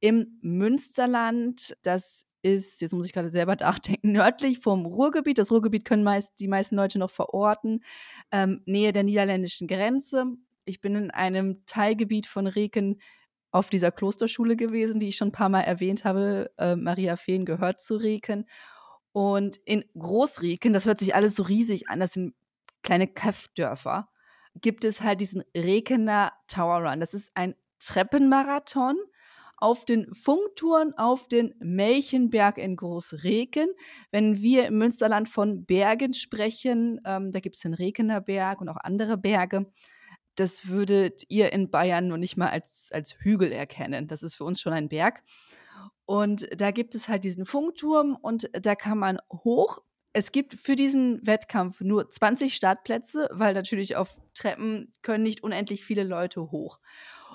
[0.00, 1.76] im Münsterland.
[1.82, 5.38] Das ist, jetzt muss ich gerade selber nachdenken, nördlich vom Ruhrgebiet.
[5.38, 7.82] Das Ruhrgebiet können meist, die meisten Leute noch verorten,
[8.30, 10.26] ähm, Nähe der niederländischen Grenze.
[10.64, 13.00] Ich bin in einem Teilgebiet von Reken
[13.50, 16.50] auf dieser Klosterschule gewesen, die ich schon ein paar Mal erwähnt habe.
[16.58, 18.46] Äh, Maria Feen gehört zu Reken.
[19.12, 22.34] Und in Großreken, das hört sich alles so riesig an, das sind
[22.82, 24.08] kleine Kaffdörfer,
[24.60, 27.00] gibt es halt diesen Rekener Tower Run.
[27.00, 28.96] Das ist ein Treppenmarathon
[29.56, 33.68] auf den Funktouren auf den Melchenberg in Großreken.
[34.10, 38.68] Wenn wir im Münsterland von Bergen sprechen, ähm, da gibt es den Rekener Berg und
[38.68, 39.66] auch andere Berge.
[40.34, 44.06] Das würdet ihr in Bayern noch nicht mal als, als Hügel erkennen.
[44.06, 45.22] Das ist für uns schon ein Berg.
[46.04, 49.80] Und da gibt es halt diesen Funkturm und da kann man hoch
[50.18, 55.84] es gibt für diesen Wettkampf nur 20 Startplätze, weil natürlich auf Treppen können nicht unendlich
[55.84, 56.80] viele Leute hoch.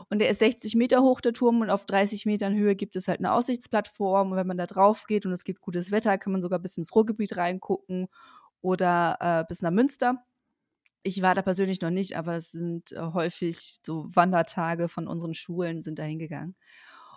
[0.10, 3.08] Und der ist 60 Meter hoch, der Turm, und auf 30 Metern Höhe gibt es
[3.08, 4.32] halt eine Aussichtsplattform.
[4.32, 6.78] Und wenn man da drauf geht und es gibt gutes Wetter, kann man sogar bis
[6.78, 8.08] ins Ruhrgebiet reingucken
[8.62, 10.24] oder äh, bis nach Münster.
[11.04, 15.34] Ich war da persönlich noch nicht, aber es sind äh, häufig so Wandertage von unseren
[15.34, 16.56] Schulen sind da hingegangen.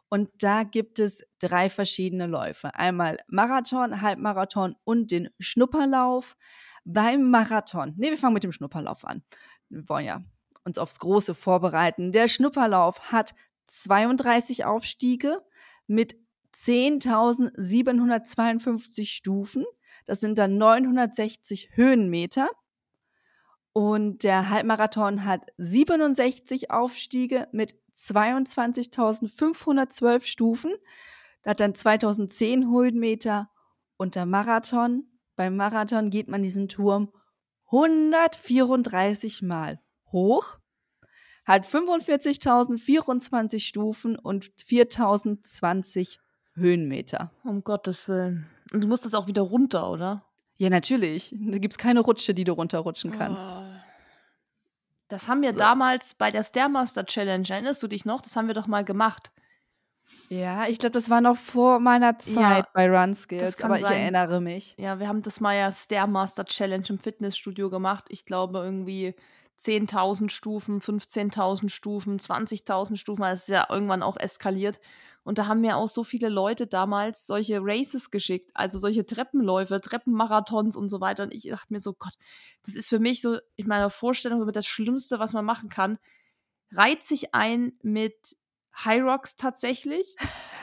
[0.09, 2.74] Und da gibt es drei verschiedene Läufe.
[2.74, 6.37] Einmal Marathon, Halbmarathon und den Schnupperlauf.
[6.85, 9.22] Beim Marathon, nee, wir fangen mit dem Schnupperlauf an.
[9.70, 10.22] Wir wollen ja
[10.65, 12.11] uns aufs Große vorbereiten.
[12.12, 13.35] Der Schnupperlauf hat
[13.67, 15.43] 32 Aufstiege
[15.87, 16.17] mit
[16.55, 19.67] 10.752 Stufen.
[20.07, 22.49] Das sind dann 960 Höhenmeter.
[23.73, 30.73] Und der Halbmarathon hat 67 Aufstiege mit 22.512 Stufen.
[31.43, 33.51] Da hat dann 2010 Höhenmeter
[33.97, 35.09] und der Marathon.
[35.37, 37.11] Beim Marathon geht man diesen Turm
[37.67, 39.81] 134 Mal
[40.15, 40.57] hoch,
[41.45, 46.17] hat 45.024 Stufen und 4.020
[46.55, 47.31] Höhenmeter.
[47.43, 48.47] Um Gottes Willen.
[48.73, 50.25] Und du musst das auch wieder runter, oder?
[50.57, 51.35] Ja, natürlich.
[51.39, 53.45] Da gibt es keine Rutsche, die du runterrutschen kannst.
[53.47, 53.62] Oh.
[55.09, 55.59] Das haben wir so.
[55.59, 58.23] damals bei der Stairmaster Challenge, erinnerst du dich noch?
[58.23, 59.33] Das haben wir doch mal gemacht.
[60.29, 63.85] Ja, ich glaube, das war noch vor meiner Zeit ja, bei Run Skills, aber sein.
[63.85, 64.75] ich erinnere mich.
[64.79, 68.07] Ja, wir haben das mal ja Stairmaster Challenge im Fitnessstudio gemacht.
[68.09, 69.15] Ich glaube irgendwie
[69.61, 73.23] 10.000 Stufen, 15.000 Stufen, 20.000 Stufen.
[73.23, 74.81] Das ist ja irgendwann auch eskaliert.
[75.23, 79.81] Und da haben mir auch so viele Leute damals solche Races geschickt, also solche Treppenläufe,
[79.81, 81.23] Treppenmarathons und so weiter.
[81.25, 82.15] Und ich dachte mir so, Gott,
[82.65, 85.99] das ist für mich so in meiner Vorstellung so das Schlimmste, was man machen kann.
[86.71, 88.37] Reiht sich ein mit
[88.85, 90.15] High Rocks tatsächlich.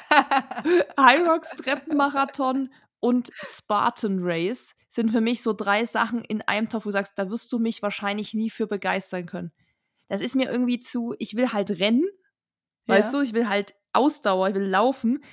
[0.12, 2.70] High Rocks Treppenmarathon
[3.02, 7.18] und Spartan Race sind für mich so drei Sachen in einem Topf, wo du sagst,
[7.18, 9.52] da wirst du mich wahrscheinlich nie für begeistern können.
[10.08, 12.06] Das ist mir irgendwie zu, ich will halt rennen,
[12.86, 12.96] ja.
[12.96, 15.24] weißt du, ich will halt Ausdauer, ich will laufen.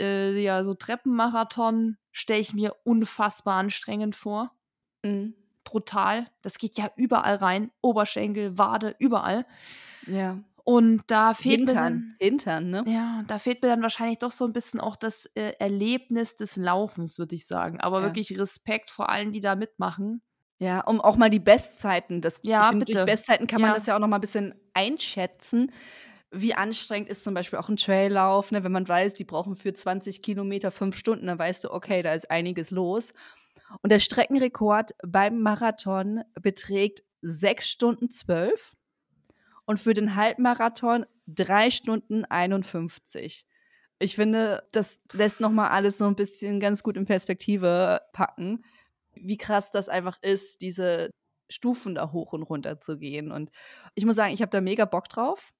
[0.00, 4.52] Äh, ja, so Treppenmarathon stelle ich mir unfassbar anstrengend vor.
[5.02, 5.34] Mhm.
[5.64, 6.30] Brutal.
[6.42, 7.70] Das geht ja überall rein.
[7.80, 9.46] Oberschenkel, Wade, überall.
[10.06, 10.38] Ja.
[10.64, 11.74] Und da fehlt Hintern.
[11.74, 12.84] mir dann, Hintern, ne?
[12.86, 16.56] Ja, da fehlt mir dann wahrscheinlich doch so ein bisschen auch das äh, Erlebnis des
[16.56, 17.80] Laufens, würde ich sagen.
[17.80, 18.06] Aber ja.
[18.06, 20.22] wirklich Respekt vor allen, die da mitmachen.
[20.58, 23.74] Ja, um auch mal die Bestzeiten, das, ja, find, durch Bestzeiten kann man ja.
[23.74, 25.70] das ja auch noch mal ein bisschen einschätzen
[26.34, 28.64] wie anstrengend ist zum Beispiel auch ein Traillauf, ne?
[28.64, 32.12] wenn man weiß, die brauchen für 20 Kilometer fünf Stunden, dann weißt du, okay, da
[32.12, 33.12] ist einiges los.
[33.82, 38.74] Und der Streckenrekord beim Marathon beträgt sechs Stunden zwölf
[39.66, 43.46] und für den Halbmarathon drei Stunden 51.
[43.98, 48.64] Ich finde, das lässt nochmal alles so ein bisschen ganz gut in Perspektive packen,
[49.14, 51.10] wie krass das einfach ist, diese
[51.50, 53.30] Stufen da hoch und runter zu gehen.
[53.30, 53.50] Und
[53.94, 55.52] ich muss sagen, ich habe da mega Bock drauf.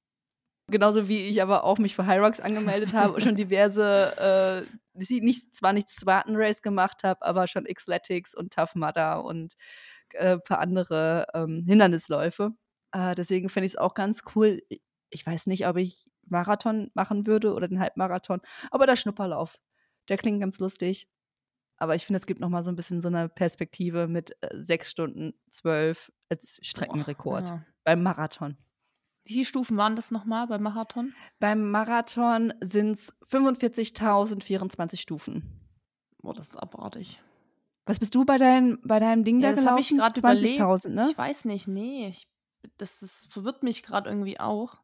[0.70, 5.54] Genauso wie ich aber auch mich für Hyrox angemeldet habe und schon diverse, äh, nicht,
[5.54, 9.54] zwar nicht Spartan Race gemacht habe, aber schon Xletics und Tough Mudder und
[10.14, 12.52] äh, ein paar andere ähm, Hindernisläufe.
[12.94, 14.62] Äh, deswegen finde ich es auch ganz cool.
[15.10, 18.40] Ich weiß nicht, ob ich Marathon machen würde oder den Halbmarathon,
[18.70, 19.58] aber der Schnupperlauf,
[20.08, 21.08] der klingt ganz lustig.
[21.76, 24.48] Aber ich finde, es gibt noch mal so ein bisschen so eine Perspektive mit äh,
[24.52, 27.66] sechs Stunden zwölf als Streckenrekord Boah, ja.
[27.82, 28.56] beim Marathon.
[29.24, 31.12] Wie viele Stufen waren das nochmal beim Marathon?
[31.40, 35.60] Beim Marathon sind es 45.024 Stufen.
[36.18, 37.20] Boah, das ist abartig.
[37.86, 39.80] Was bist du bei, dein, bei deinem Ding ja, da gelaufen?
[39.80, 41.08] Ich gerade 20.000, ne?
[41.10, 42.08] Ich weiß nicht, nee.
[42.08, 42.28] Ich,
[42.78, 44.78] das, das verwirrt mich gerade irgendwie auch.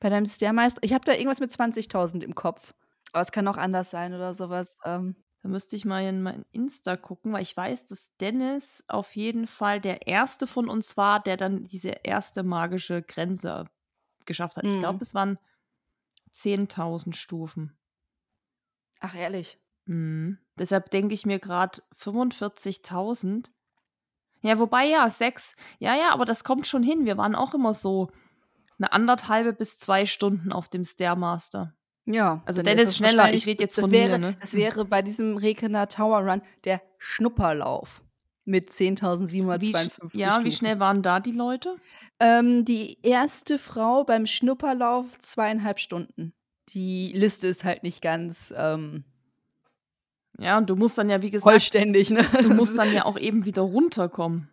[0.00, 2.74] Bei deinem Stairmeister, ich habe da irgendwas mit 20.000 im Kopf.
[3.12, 4.78] Aber es kann auch anders sein oder sowas.
[4.84, 5.16] Ähm.
[5.44, 9.46] Da müsste ich mal in mein Insta gucken, weil ich weiß, dass Dennis auf jeden
[9.46, 13.66] Fall der erste von uns war, der dann diese erste magische Grenze
[14.24, 14.64] geschafft hat.
[14.64, 14.70] Mhm.
[14.70, 15.38] Ich glaube, es waren
[16.32, 17.76] 10.000 Stufen.
[19.00, 19.58] Ach, ehrlich?
[19.84, 20.38] Mhm.
[20.58, 23.50] Deshalb denke ich mir gerade 45.000.
[24.44, 25.56] Ja, wobei ja, sechs.
[25.78, 27.06] Ja, ja, aber das kommt schon hin.
[27.06, 28.10] Wir waren auch immer so
[28.78, 31.72] eine anderthalbe bis zwei Stunden auf dem Stairmaster.
[32.04, 32.42] Ja.
[32.44, 34.32] Also Dennis schneller, ich rede jetzt das von wäre, mir.
[34.32, 34.36] Ne?
[34.40, 38.02] Das wäre bei diesem Rekener Tower Run der Schnupperlauf
[38.44, 41.76] mit 10.752 wie, Ja, wie schnell waren da die Leute?
[42.20, 46.34] Ähm, die erste Frau beim Schnupperlauf zweieinhalb Stunden.
[46.68, 49.04] Die Liste ist halt nicht ganz ähm,
[50.38, 52.24] ja, und du musst dann ja, wie gesagt, vollständig, ne?
[52.42, 54.48] Du musst dann ja auch eben wieder runterkommen.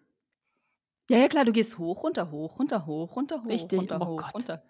[1.09, 3.79] Ja, ja, klar, du gehst hoch, runter, hoch, runter, hoch, runter, hoch, Richtig.
[3.79, 4.35] runter, oh hoch, Gott.
[4.35, 4.63] runter.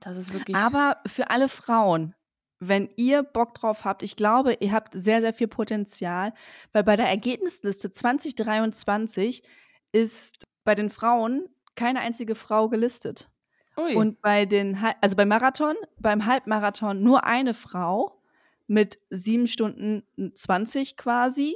[0.00, 0.56] Das ist wirklich.
[0.56, 2.14] Aber für alle Frauen,
[2.58, 6.32] wenn ihr Bock drauf habt, ich glaube, ihr habt sehr, sehr viel Potenzial,
[6.72, 9.42] weil bei der Ergebnisliste 2023
[9.92, 13.30] ist bei den Frauen keine einzige Frau gelistet.
[13.76, 13.94] Ui.
[13.94, 18.15] Und bei den, also beim Marathon, beim Halbmarathon nur eine Frau
[18.66, 20.02] mit 7 Stunden
[20.34, 21.54] 20 quasi.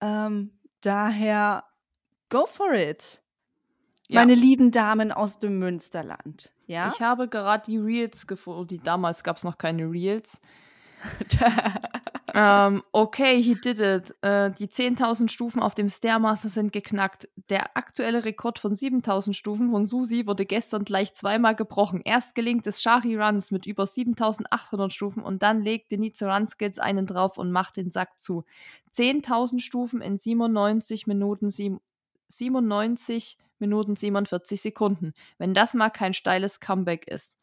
[0.00, 1.64] Ähm, daher,
[2.28, 3.22] go for it.
[4.08, 4.20] Ja.
[4.20, 6.52] Meine lieben Damen aus dem Münsterland.
[6.66, 6.88] Ja.
[6.92, 8.80] Ich habe gerade die Reels gefunden.
[8.82, 10.40] Damals gab es noch keine Reels.
[12.34, 14.14] ähm, okay, he did it.
[14.22, 17.28] Äh, die 10.000 Stufen auf dem Stairmaster sind geknackt.
[17.48, 22.00] Der aktuelle Rekord von 7.000 Stufen von Susi wurde gestern gleich zweimal gebrochen.
[22.04, 27.06] Erst gelingt es Shari Runs mit über 7.800 Stufen und dann legt Denise Runskills einen
[27.06, 28.44] drauf und macht den Sack zu.
[28.92, 31.80] 10.000 Stufen in 97 Minuten, sieben-
[32.28, 35.12] 97 Minuten 47 Sekunden.
[35.38, 37.39] Wenn das mal kein steiles Comeback ist.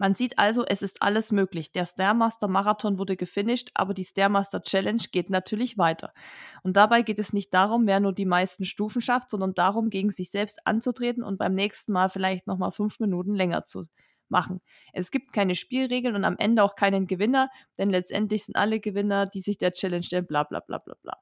[0.00, 1.72] Man sieht also, es ist alles möglich.
[1.72, 6.14] Der Stairmaster Marathon wurde gefinisht, aber die Stairmaster Challenge geht natürlich weiter.
[6.62, 10.10] Und dabei geht es nicht darum, wer nur die meisten Stufen schafft, sondern darum, gegen
[10.10, 13.84] sich selbst anzutreten und beim nächsten Mal vielleicht nochmal fünf Minuten länger zu
[14.30, 14.62] machen.
[14.94, 19.26] Es gibt keine Spielregeln und am Ende auch keinen Gewinner, denn letztendlich sind alle Gewinner,
[19.26, 21.18] die sich der Challenge stellen, bla bla bla bla bla.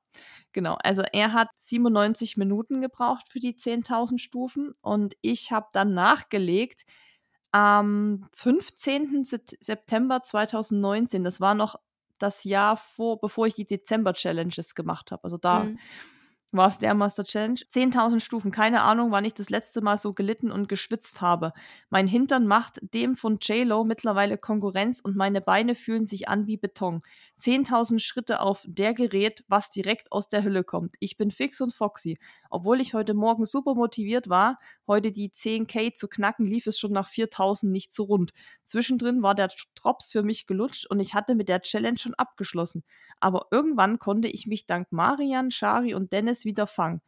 [0.52, 5.94] Genau, also er hat 97 Minuten gebraucht für die 10.000 Stufen und ich habe dann
[5.94, 6.84] nachgelegt,
[7.52, 9.24] am 15.
[9.24, 11.76] Sep- September 2019, das war noch
[12.18, 15.24] das Jahr vor, bevor ich die Dezember-Challenges gemacht habe.
[15.24, 15.78] Also da Mhm.
[16.50, 17.60] war es der Master Challenge.
[17.68, 21.52] 10.000 Stufen, keine Ahnung, wann ich das letzte Mal so gelitten und geschwitzt habe.
[21.90, 26.56] Mein Hintern macht dem von JLo mittlerweile Konkurrenz und meine Beine fühlen sich an wie
[26.56, 27.00] Beton.
[27.38, 30.96] 10.000 Schritte auf der Gerät, was direkt aus der Hülle kommt.
[31.00, 32.18] Ich bin fix und foxy.
[32.50, 36.92] Obwohl ich heute Morgen super motiviert war, heute die 10k zu knacken, lief es schon
[36.92, 38.32] nach 4.000 nicht so rund.
[38.64, 42.84] Zwischendrin war der Drops für mich gelutscht und ich hatte mit der Challenge schon abgeschlossen.
[43.20, 47.00] Aber irgendwann konnte ich mich dank Marian, Shari und Dennis wieder fangen.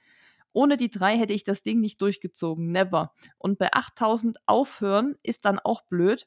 [0.52, 2.72] Ohne die drei hätte ich das Ding nicht durchgezogen.
[2.72, 3.12] Never.
[3.38, 6.26] Und bei 8000 aufhören ist dann auch blöd.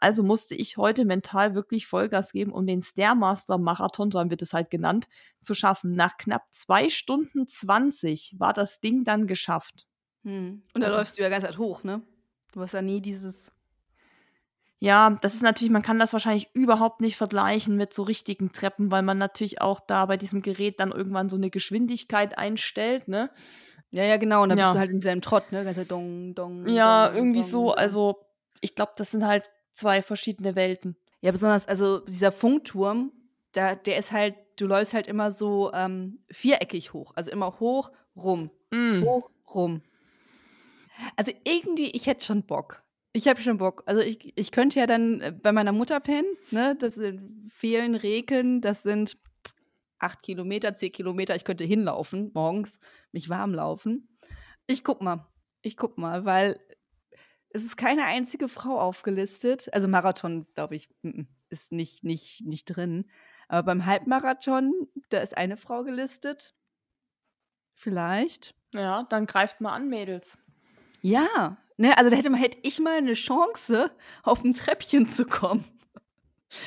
[0.00, 4.36] Also musste ich heute mental wirklich Vollgas geben, um den Stairmaster Marathon, so haben wir
[4.36, 5.08] das halt genannt,
[5.42, 5.92] zu schaffen.
[5.92, 9.86] Nach knapp zwei Stunden 20 war das Ding dann geschafft.
[10.24, 10.62] Hm.
[10.74, 12.02] Und da Also- läufst du ja ganz halt hoch, ne?
[12.52, 13.52] Du hast ja nie dieses.
[14.80, 18.92] Ja, das ist natürlich, man kann das wahrscheinlich überhaupt nicht vergleichen mit so richtigen Treppen,
[18.92, 23.30] weil man natürlich auch da bei diesem Gerät dann irgendwann so eine Geschwindigkeit einstellt, ne?
[23.90, 24.42] Ja, ja, genau.
[24.44, 24.64] Und dann Ja.
[24.64, 25.64] bist du halt in deinem Trott, ne?
[25.64, 26.68] Ganz halt dong, dong.
[26.68, 27.72] Ja, dong, irgendwie dong, so.
[27.74, 28.20] Also,
[28.60, 30.96] ich glaube, das sind halt zwei verschiedene Welten.
[31.20, 33.12] Ja, besonders, also dieser Funkturm,
[33.52, 37.12] da, der ist halt, du läufst halt immer so ähm, viereckig hoch.
[37.14, 39.02] Also immer hoch, rum, Mm.
[39.02, 39.82] hoch, rum.
[41.16, 42.82] Also irgendwie, ich hätte schon Bock.
[43.12, 43.82] Ich habe schon Bock.
[43.86, 46.76] Also ich, ich könnte ja dann äh, bei meiner Mutter pennen, ne?
[46.78, 49.16] Das sind fehlen Reken, das sind
[49.98, 51.34] acht Kilometer, zehn Kilometer.
[51.34, 52.78] Ich könnte hinlaufen morgens,
[53.12, 54.08] mich warm laufen.
[54.66, 55.26] Ich guck mal.
[55.62, 56.60] Ich guck mal, weil
[57.50, 59.72] es ist keine einzige Frau aufgelistet.
[59.72, 60.88] Also Marathon, glaube ich,
[61.50, 63.10] ist nicht, nicht, nicht drin.
[63.48, 64.72] Aber beim Halbmarathon,
[65.08, 66.54] da ist eine Frau gelistet.
[67.74, 68.54] Vielleicht.
[68.74, 70.36] Ja, dann greift mal an, Mädels.
[71.00, 73.90] Ja, ne, also da hätte, man, hätte ich mal eine Chance,
[74.22, 75.64] auf ein Treppchen zu kommen.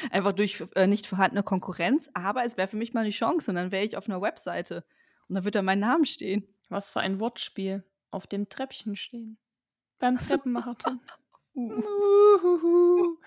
[0.10, 3.56] Einfach durch äh, nicht vorhandene Konkurrenz, aber es wäre für mich mal eine Chance und
[3.56, 4.86] dann wäre ich auf einer Webseite
[5.28, 6.48] und da wird da mein Name stehen.
[6.70, 7.84] Was für ein Wortspiel.
[8.12, 9.38] Auf dem Treppchen stehen.
[10.02, 10.18] Beim.
[10.18, 11.00] Treppenmarathon.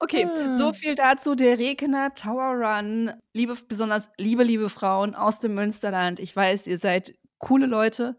[0.00, 0.54] Okay, Ah.
[0.56, 1.34] so viel dazu.
[1.34, 3.12] Der Rekener Tower Run.
[3.32, 6.20] Liebe, besonders liebe, liebe Frauen aus dem Münsterland.
[6.20, 8.16] Ich weiß, ihr seid coole Leute.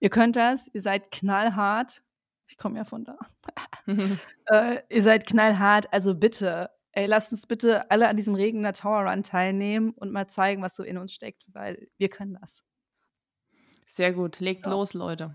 [0.00, 0.68] Ihr könnt das.
[0.74, 2.02] Ihr seid knallhart.
[2.46, 3.16] Ich komme ja von da.
[4.46, 5.92] Äh, ihr seid knallhart.
[5.92, 10.28] Also bitte, ey, lasst uns bitte alle an diesem Regener Tower Run teilnehmen und mal
[10.28, 12.62] zeigen, was so in uns steckt, weil wir können das.
[13.86, 14.40] Sehr gut.
[14.40, 14.70] Legt So.
[14.70, 15.34] los, Leute.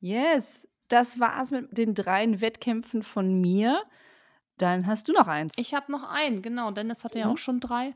[0.00, 3.82] Yes, das war's mit den dreien Wettkämpfen von mir.
[4.58, 5.54] Dann hast du noch eins.
[5.56, 6.70] Ich habe noch einen, genau.
[6.70, 7.32] Dennis hatte ja Mhm.
[7.32, 7.94] auch schon drei.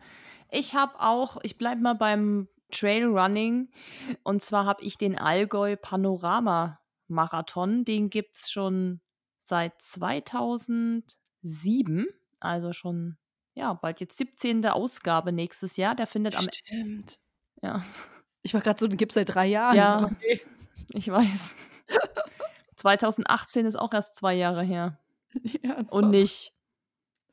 [0.51, 3.69] Ich habe auch, ich bleibe mal beim Trailrunning.
[4.23, 7.85] Und zwar habe ich den Allgäu Panorama Marathon.
[7.85, 9.01] Den gibt es schon
[9.45, 12.07] seit 2007.
[12.41, 13.17] Also schon,
[13.55, 14.67] ja, bald jetzt 17.
[14.67, 15.95] Ausgabe nächstes Jahr.
[15.95, 16.47] Der findet am.
[16.53, 17.19] Stimmt.
[17.63, 17.85] Ja,
[18.43, 19.77] Ich war gerade so, den gibt es seit drei Jahren.
[19.77, 20.05] Ja.
[20.05, 20.41] Okay.
[20.91, 21.57] ich weiß.
[22.77, 24.99] 2018 ist auch erst zwei Jahre her.
[25.63, 26.53] ja Und nicht.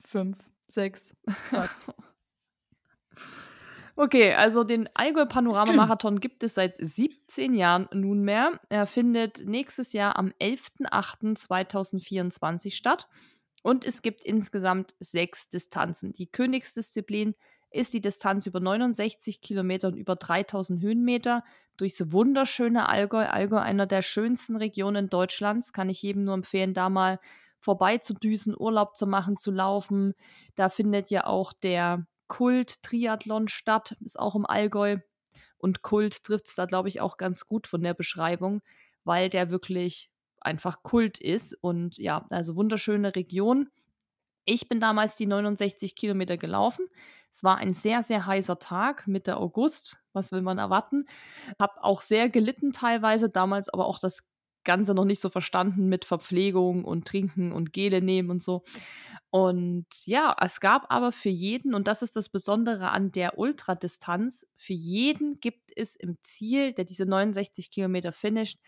[0.02, 0.38] fünf,
[0.68, 1.16] sechs.
[3.96, 8.60] Okay, also den Allgäu Panorama Marathon gibt es seit 17 Jahren nunmehr.
[8.70, 13.08] Er findet nächstes Jahr am 11.08.2024 statt.
[13.62, 16.12] Und es gibt insgesamt sechs Distanzen.
[16.12, 17.36] Die Königsdisziplin
[17.74, 21.44] ist die Distanz über 69 Kilometer und über 3000 Höhenmeter
[21.78, 23.26] durchs wunderschöne Allgäu.
[23.26, 27.20] Allgäu, einer der schönsten Regionen Deutschlands, kann ich jedem nur empfehlen, da mal
[27.60, 30.14] vorbei zu düsen, Urlaub zu machen, zu laufen.
[30.56, 34.98] Da findet ja auch der Kult-Triathlon statt, ist auch im Allgäu.
[35.58, 38.62] Und Kult trifft es da, glaube ich, auch ganz gut von der Beschreibung,
[39.06, 40.10] weil der wirklich
[40.42, 41.58] einfach Kult ist.
[41.62, 43.70] Und ja, also wunderschöne Region.
[44.46, 46.88] Ich bin damals die 69 Kilometer gelaufen.
[47.32, 49.98] Es war ein sehr, sehr heißer Tag, Mitte August.
[50.14, 51.06] Was will man erwarten?
[51.60, 54.28] Hab auch sehr gelitten teilweise, damals aber auch das
[54.64, 58.64] Ganze noch nicht so verstanden mit Verpflegung und Trinken und Gele nehmen und so.
[59.30, 64.46] Und ja, es gab aber für jeden, und das ist das Besondere an der Ultradistanz,
[64.56, 68.60] für jeden gibt es im Ziel, der diese 69 Kilometer finisht,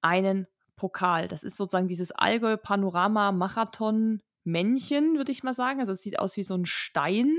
[0.00, 0.46] einen
[0.76, 1.28] Pokal.
[1.28, 5.80] Das ist sozusagen dieses Allgäu Panorama Marathon Männchen, würde ich mal sagen.
[5.80, 7.34] Also es sieht aus wie so ein Stein.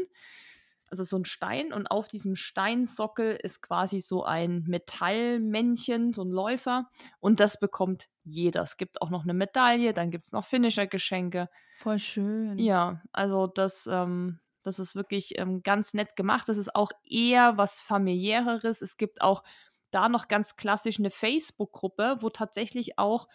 [0.89, 6.29] Also so ein Stein und auf diesem Steinsockel ist quasi so ein Metallmännchen, so ein
[6.29, 6.89] Läufer.
[7.19, 8.61] Und das bekommt jeder.
[8.61, 11.49] Es gibt auch noch eine Medaille, dann gibt es noch Finisher-Geschenke.
[11.77, 12.57] Voll schön.
[12.57, 16.47] Ja, also das, ähm, das ist wirklich ähm, ganz nett gemacht.
[16.47, 18.81] Das ist auch eher was familiäreres.
[18.81, 19.43] Es gibt auch
[19.91, 23.27] da noch ganz klassisch eine Facebook-Gruppe, wo tatsächlich auch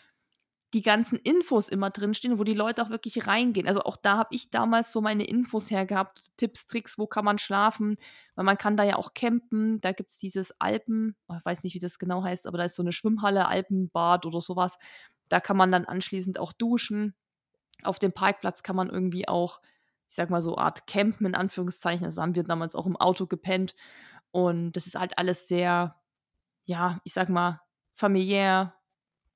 [0.74, 3.66] die ganzen Infos immer drinstehen, wo die Leute auch wirklich reingehen.
[3.66, 7.38] Also auch da habe ich damals so meine Infos hergehabt, Tipps, Tricks, wo kann man
[7.38, 7.96] schlafen,
[8.34, 9.80] weil man kann da ja auch campen.
[9.82, 12.64] Da gibt es dieses Alpen, oh, ich weiß nicht, wie das genau heißt, aber da
[12.64, 14.78] ist so eine Schwimmhalle, Alpenbad oder sowas.
[15.28, 17.14] Da kann man dann anschließend auch duschen.
[17.82, 19.60] Auf dem Parkplatz kann man irgendwie auch,
[20.08, 22.06] ich sag mal so Art Campen in Anführungszeichen.
[22.06, 23.74] Also haben wir damals auch im Auto gepennt.
[24.30, 25.96] Und das ist halt alles sehr,
[26.64, 27.60] ja, ich sag mal,
[27.94, 28.74] familiär,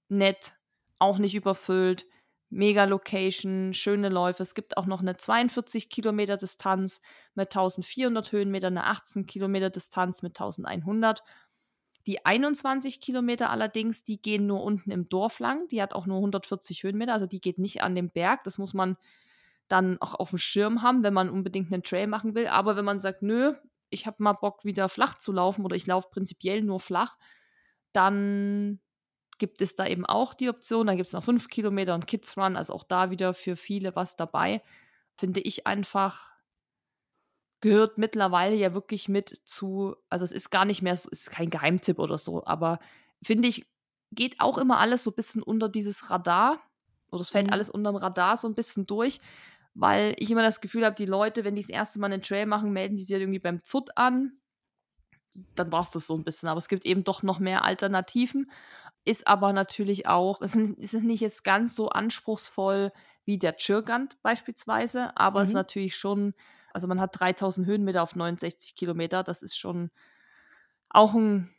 [0.09, 0.56] nett,
[0.99, 2.07] auch nicht überfüllt.
[2.49, 4.43] Mega Location, schöne Läufe.
[4.43, 7.01] Es gibt auch noch eine 42 Kilometer Distanz
[7.35, 11.25] mit 1400 Höhenmeter, eine 18 Kilometer Distanz mit 1100.
[12.07, 15.67] Die 21 Kilometer allerdings, die gehen nur unten im Dorf lang.
[15.69, 18.45] Die hat auch nur 140 Höhenmeter, also die geht nicht an den Berg.
[18.45, 18.97] Das muss man
[19.67, 22.47] dann auch auf dem Schirm haben, wenn man unbedingt einen Trail machen will.
[22.47, 23.55] Aber wenn man sagt, nö,
[23.91, 27.17] ich habe mal Bock, wieder flach zu laufen oder ich laufe prinzipiell nur flach,
[27.93, 28.81] dann
[29.39, 30.87] gibt es da eben auch die Option.
[30.87, 33.97] Dann gibt es noch 5 Kilometer und Kids Run, also auch da wieder für viele
[33.97, 34.63] was dabei.
[35.17, 36.33] Finde ich einfach,
[37.61, 41.51] gehört mittlerweile ja wirklich mit zu, also es ist gar nicht mehr, es ist kein
[41.51, 42.79] Geheimtipp oder so, aber
[43.23, 43.67] finde ich,
[44.13, 46.61] geht auch immer alles so ein bisschen unter dieses Radar
[47.11, 47.53] oder es fällt Mhm.
[47.53, 49.21] alles unterm Radar so ein bisschen durch,
[49.75, 52.47] weil ich immer das Gefühl habe, die Leute, wenn die das erste Mal einen Trail
[52.47, 54.39] machen, melden die sich halt irgendwie beim ZUT an.
[55.55, 56.49] Dann war es das so ein bisschen.
[56.49, 58.51] Aber es gibt eben doch noch mehr Alternativen.
[59.05, 62.93] Ist aber natürlich auch, es ist ist nicht jetzt ganz so anspruchsvoll
[63.25, 65.57] wie der Chirgant beispielsweise, aber es ist Mhm.
[65.57, 66.35] natürlich schon,
[66.75, 69.23] also man hat 3000 Höhenmeter auf 69 Kilometer.
[69.25, 69.91] Das ist schon
[70.89, 71.55] auch ein,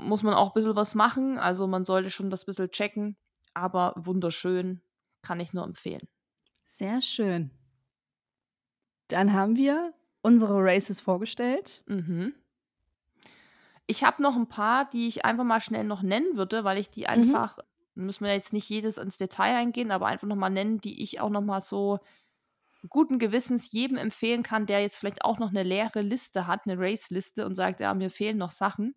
[0.00, 1.38] muss man auch ein bisschen was machen.
[1.38, 3.16] Also man sollte schon das bisschen checken.
[3.54, 4.82] Aber wunderschön,
[5.22, 6.08] kann ich nur empfehlen.
[6.64, 7.52] Sehr schön.
[9.08, 11.84] Dann haben wir unsere Races vorgestellt.
[11.86, 12.34] Mhm.
[13.86, 16.90] Ich habe noch ein paar, die ich einfach mal schnell noch nennen würde, weil ich
[16.90, 17.36] die Mhm.
[17.36, 17.58] einfach,
[17.94, 21.20] müssen wir jetzt nicht jedes ins Detail eingehen, aber einfach noch mal nennen, die ich
[21.20, 21.98] auch noch mal so
[22.88, 26.78] guten Gewissens jedem empfehlen kann, der jetzt vielleicht auch noch eine leere Liste hat, eine
[26.78, 28.96] Race-Liste und sagt, ja, mir fehlen noch Sachen.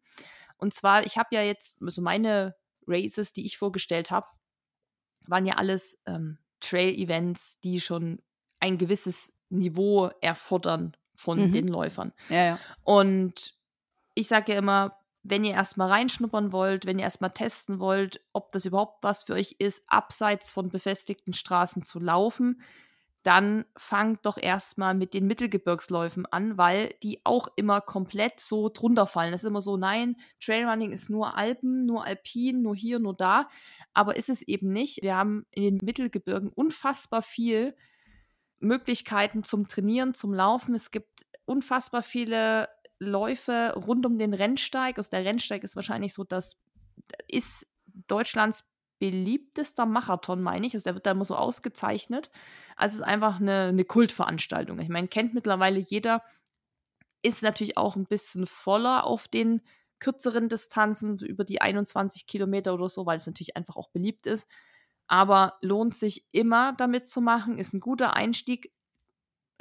[0.58, 2.56] Und zwar, ich habe ja jetzt, also meine
[2.88, 4.28] Races, die ich vorgestellt habe,
[5.28, 8.22] waren ja alles ähm, Trail-Events, die schon
[8.60, 11.52] ein gewisses Niveau erfordern von Mhm.
[11.52, 12.14] den Läufern.
[12.30, 12.60] Ja, ja.
[12.84, 13.56] Und
[14.16, 18.51] ich sage ja immer, wenn ihr erstmal reinschnuppern wollt, wenn ihr erstmal testen wollt, ob
[18.51, 22.61] das überhaupt was für euch ist, abseits von befestigten Straßen zu laufen,
[23.24, 29.07] dann fangt doch erstmal mit den Mittelgebirgsläufen an, weil die auch immer komplett so drunter
[29.07, 29.34] fallen.
[29.34, 33.49] Es ist immer so, nein, Trailrunning ist nur Alpen, nur Alpin, nur hier, nur da.
[33.95, 35.01] Aber ist es eben nicht.
[35.01, 37.76] Wir haben in den Mittelgebirgen unfassbar viel
[38.59, 40.76] Möglichkeiten zum Trainieren, zum Laufen.
[40.76, 42.68] Es gibt unfassbar viele
[43.00, 44.98] Läufe rund um den Rennsteig.
[44.98, 46.58] Also der Rennsteig ist wahrscheinlich so das
[47.30, 47.68] ist
[48.08, 48.64] Deutschlands
[49.00, 50.74] beliebtester Marathon, meine ich.
[50.74, 52.32] Also der wird da immer so ausgezeichnet.
[52.76, 54.80] Also es ist einfach eine, eine Kultveranstaltung.
[54.80, 56.24] Ich meine, kennt mittlerweile jeder,
[57.22, 59.62] ist natürlich auch ein bisschen voller auf den
[60.00, 64.28] kürzeren Distanzen, so über die 21 Kilometer oder so, weil es natürlich einfach auch beliebt
[64.28, 64.50] ist.
[65.08, 68.72] Aber lohnt sich immer damit zu machen, ist ein guter Einstieg.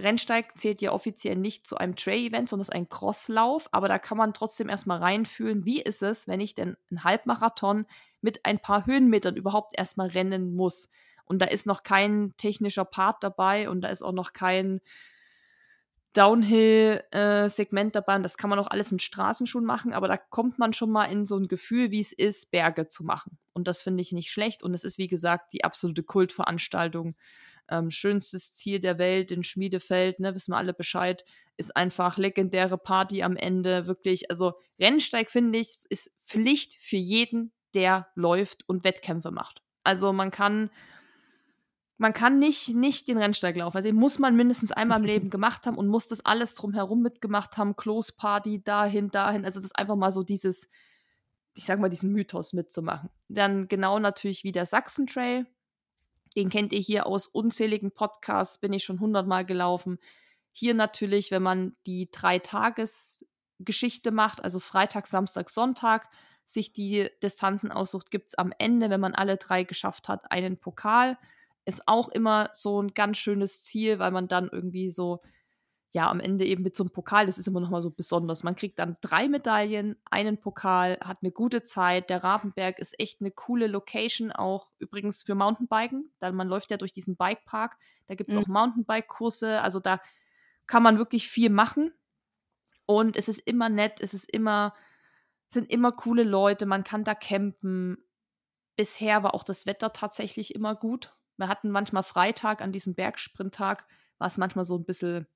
[0.01, 4.19] Rennsteig zählt ja offiziell nicht zu einem Trail-Event, sondern ist ein Crosslauf, aber da kann
[4.19, 7.87] man trotzdem erstmal reinfühlen, wie ist es, wenn ich denn einen Halbmarathon
[8.21, 10.89] mit ein paar Höhenmetern überhaupt erstmal rennen muss.
[11.27, 14.81] Und da ist noch kein technischer Part dabei und da ist auch noch kein
[16.15, 18.17] Downhill-Segment äh, dabei.
[18.17, 21.05] Und das kann man auch alles mit Straßenschuhen machen, aber da kommt man schon mal
[21.05, 23.39] in so ein Gefühl, wie es ist, Berge zu machen.
[23.53, 24.63] Und das finde ich nicht schlecht.
[24.63, 27.17] Und es ist, wie gesagt, die absolute Kultveranstaltung.
[27.69, 31.25] Ähm, schönstes Ziel der Welt in Schmiedefeld, ne, wissen wir alle Bescheid,
[31.57, 34.31] ist einfach legendäre Party am Ende, wirklich.
[34.31, 39.63] Also Rennsteig, finde ich, ist Pflicht für jeden, der läuft und Wettkämpfe macht.
[39.83, 40.71] Also man kann
[41.97, 43.77] man kann nicht, nicht den Rennsteig laufen.
[43.77, 47.03] Also den muss man mindestens einmal im Leben gemacht haben und muss das alles drumherum
[47.03, 47.77] mitgemacht haben.
[47.77, 49.45] Close Party, dahin, dahin.
[49.45, 50.69] Also das ist einfach mal so dieses,
[51.55, 53.11] ich sag mal, diesen Mythos mitzumachen.
[53.29, 55.47] Dann genau natürlich wie der Sachsen Trail.
[56.37, 59.99] Den kennt ihr hier aus unzähligen Podcasts, bin ich schon hundertmal gelaufen.
[60.53, 66.09] Hier natürlich, wenn man die Drei-Tages-Geschichte macht, also Freitag, Samstag, Sonntag,
[66.45, 70.59] sich die Distanzen aussucht, gibt es am Ende, wenn man alle drei geschafft hat, einen
[70.59, 71.17] Pokal
[71.67, 75.21] ist auch immer so ein ganz schönes Ziel, weil man dann irgendwie so,
[75.95, 78.43] ja, am Ende eben mit so einem Pokal, das ist immer nochmal so besonders.
[78.43, 82.11] Man kriegt dann drei Medaillen, einen Pokal, hat eine gute Zeit.
[82.11, 86.13] Der Rabenberg ist echt eine coole Location, auch übrigens für Mountainbiken.
[86.19, 87.77] Dann man läuft ja durch diesen Bikepark.
[88.09, 88.43] Da gibt es mhm.
[88.43, 89.61] auch Mountainbike-Kurse.
[89.61, 90.01] Also da
[90.67, 91.93] kann man wirklich viel machen.
[92.87, 94.75] Und es ist immer nett, es ist immer,
[95.49, 97.99] sind immer coole Leute, man kann da campen.
[98.77, 101.15] Bisher war auch das Wetter tatsächlich immer gut.
[101.37, 103.87] Wir hatten manchmal Freitag an diesem Bergsprinttag,
[104.19, 105.29] war es manchmal so ein bisschen,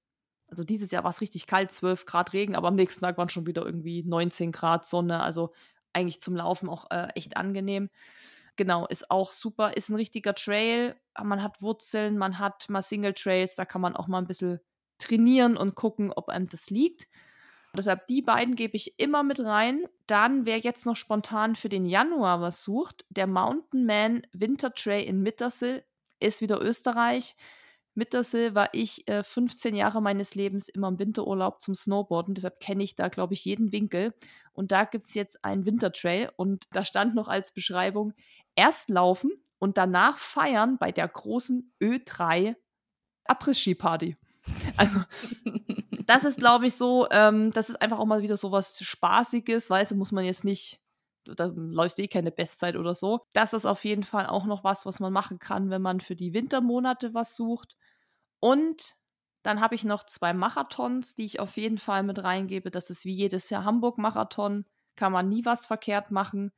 [0.48, 3.28] also dieses Jahr war es richtig kalt, 12 Grad Regen, aber am nächsten Tag waren
[3.28, 5.52] schon wieder irgendwie 19 Grad Sonne, also
[5.92, 7.90] eigentlich zum Laufen auch äh, echt angenehm.
[8.56, 10.96] Genau, ist auch super, ist ein richtiger Trail.
[11.22, 14.60] Man hat Wurzeln, man hat mal Single Trails, da kann man auch mal ein bisschen
[14.98, 17.06] trainieren und gucken, ob einem das liegt.
[17.76, 19.84] Deshalb die beiden gebe ich immer mit rein.
[20.06, 25.04] Dann, wer jetzt noch spontan für den Januar was sucht, der Mountain Man Winter Trail
[25.04, 25.84] in Mittersill
[26.18, 27.36] ist wieder Österreich.
[27.98, 32.34] Mittersill war ich äh, 15 Jahre meines Lebens immer im Winterurlaub zum Snowboarden.
[32.34, 34.14] Deshalb kenne ich da, glaube ich, jeden Winkel.
[34.52, 36.30] Und da gibt es jetzt einen Wintertrail.
[36.36, 38.14] Und da stand noch als Beschreibung:
[38.54, 42.54] erst laufen und danach feiern bei der großen Ö3
[43.24, 44.16] Abriss-Ski-Party.
[44.78, 45.02] Also,
[46.06, 49.68] das ist, glaube ich, so, ähm, das ist einfach auch mal wieder so was Spaßiges,
[49.68, 50.80] weißt du, muss man jetzt nicht
[51.36, 53.26] da läufst eh keine Bestzeit oder so.
[53.32, 56.16] Das ist auf jeden Fall auch noch was, was man machen kann, wenn man für
[56.16, 57.76] die Wintermonate was sucht.
[58.40, 58.96] Und
[59.42, 62.70] dann habe ich noch zwei Marathons, die ich auf jeden Fall mit reingebe.
[62.70, 64.64] Das ist wie jedes Jahr Hamburg-Marathon.
[64.96, 66.52] Kann man nie was verkehrt machen.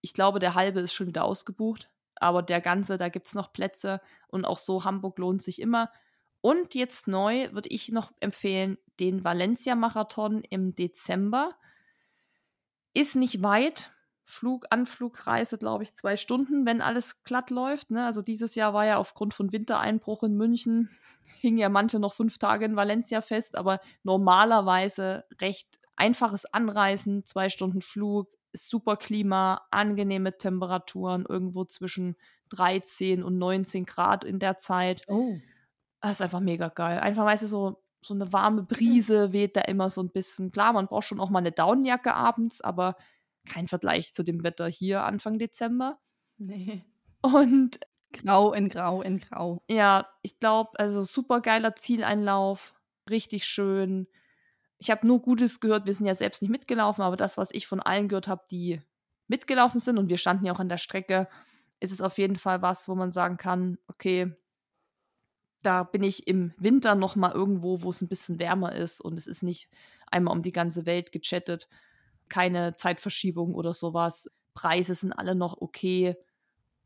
[0.00, 1.90] Ich glaube, der halbe ist schon wieder ausgebucht.
[2.16, 4.00] Aber der ganze, da gibt es noch Plätze.
[4.28, 5.90] Und auch so, Hamburg lohnt sich immer.
[6.42, 11.56] Und jetzt neu würde ich noch empfehlen, den Valencia-Marathon im Dezember.
[12.94, 13.92] Ist nicht weit,
[14.30, 17.90] Flug, Anflugreise, glaube ich, zwei Stunden, wenn alles glatt läuft.
[17.90, 18.04] Ne?
[18.04, 20.90] Also dieses Jahr war ja aufgrund von Wintereinbruch in München,
[21.40, 27.50] hingen ja manche noch fünf Tage in Valencia fest, aber normalerweise recht einfaches Anreisen, zwei
[27.50, 32.16] Stunden Flug, super Klima, angenehme Temperaturen, irgendwo zwischen
[32.50, 35.02] 13 und 19 Grad in der Zeit.
[35.08, 35.36] Oh.
[36.00, 36.98] Das ist einfach mega geil.
[36.98, 40.50] Einfach, weißt du, so, so eine warme Brise weht da immer so ein bisschen.
[40.50, 42.96] Klar, man braucht schon auch mal eine Daunenjacke abends, aber
[43.50, 45.98] kein Vergleich zu dem Wetter hier Anfang Dezember.
[46.38, 46.84] Nee.
[47.20, 47.80] Und
[48.12, 49.62] grau in grau in grau.
[49.68, 52.74] Ja, ich glaube, also super geiler Zieleinlauf,
[53.08, 54.06] richtig schön.
[54.78, 57.66] Ich habe nur Gutes gehört, wir sind ja selbst nicht mitgelaufen, aber das, was ich
[57.66, 58.80] von allen gehört habe, die
[59.28, 61.28] mitgelaufen sind und wir standen ja auch an der Strecke,
[61.80, 64.34] ist es auf jeden Fall was, wo man sagen kann, okay,
[65.62, 69.18] da bin ich im Winter noch mal irgendwo, wo es ein bisschen wärmer ist und
[69.18, 69.68] es ist nicht
[70.10, 71.68] einmal um die ganze Welt gechattet
[72.30, 74.30] keine Zeitverschiebung oder sowas.
[74.54, 76.16] Preise sind alle noch okay.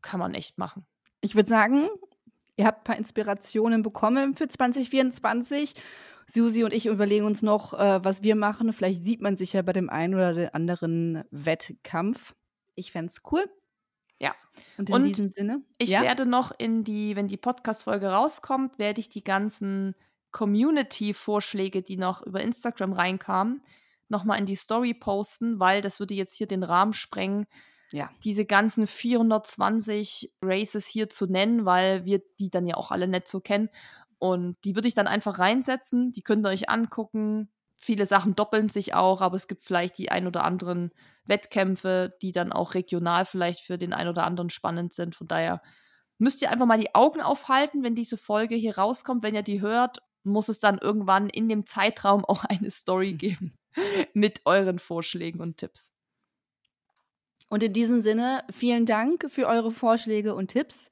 [0.03, 0.85] Kann man echt machen.
[1.21, 1.89] Ich würde sagen,
[2.57, 5.75] ihr habt ein paar Inspirationen bekommen für 2024.
[6.27, 8.73] Susi und ich überlegen uns noch, äh, was wir machen.
[8.73, 12.35] Vielleicht sieht man sich ja bei dem einen oder den anderen Wettkampf.
[12.75, 13.45] Ich fände es cool.
[14.19, 14.35] Ja.
[14.79, 15.63] Und in und diesem Sinne?
[15.79, 16.03] Ich ja?
[16.03, 19.95] werde noch in die, wenn die Podcast-Folge rauskommt, werde ich die ganzen
[20.33, 23.63] Community-Vorschläge, die noch über Instagram reinkamen,
[24.15, 27.47] nochmal in die Story posten, weil das würde jetzt hier den Rahmen sprengen,
[27.91, 28.09] ja.
[28.23, 33.29] diese ganzen 420 Races hier zu nennen, weil wir die dann ja auch alle nicht
[33.29, 33.69] so kennen.
[34.19, 36.13] Und die würde ich dann einfach reinsetzen.
[36.13, 37.51] Die könnt ihr euch angucken.
[37.79, 40.93] Viele Sachen doppeln sich auch, aber es gibt vielleicht die ein oder anderen
[41.27, 45.15] Wettkämpfe, die dann auch regional vielleicht für den ein oder anderen spannend sind.
[45.15, 45.61] Von daher
[46.19, 49.23] müsst ihr einfach mal die Augen aufhalten, wenn diese Folge hier rauskommt.
[49.25, 53.55] Wenn ihr die hört, muss es dann irgendwann in dem Zeitraum auch eine Story geben
[54.15, 55.93] mit euren Vorschlägen und Tipps.
[57.49, 60.91] Und in diesem Sinne, vielen Dank für eure Vorschläge und Tipps.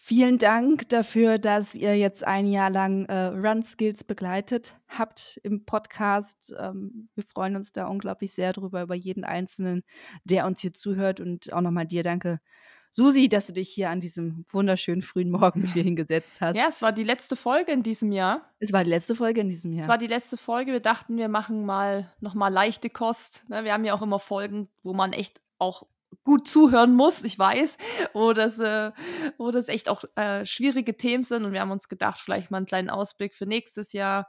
[0.00, 5.64] Vielen Dank dafür, dass ihr jetzt ein Jahr lang äh, Run Skills begleitet habt im
[5.64, 6.54] Podcast.
[6.56, 9.82] Ähm, wir freuen uns da unglaublich sehr drüber, über jeden Einzelnen,
[10.22, 11.18] der uns hier zuhört.
[11.18, 12.38] Und auch nochmal dir danke,
[12.90, 16.56] Susi, dass du dich hier an diesem wunderschönen frühen Morgen mit mir hingesetzt hast.
[16.58, 18.50] Ja, es war die letzte Folge in diesem Jahr.
[18.58, 19.82] Es war die letzte Folge in diesem Jahr.
[19.82, 20.72] Es war die letzte Folge.
[20.72, 23.44] Wir dachten, wir machen mal nochmal leichte Kost.
[23.48, 25.84] Ne, wir haben ja auch immer Folgen, wo man echt auch
[26.24, 27.76] gut zuhören muss, ich weiß,
[28.12, 28.92] wo das, äh,
[29.36, 31.44] wo das echt auch äh, schwierige Themen sind.
[31.44, 34.28] Und wir haben uns gedacht, vielleicht mal einen kleinen Ausblick für nächstes Jahr.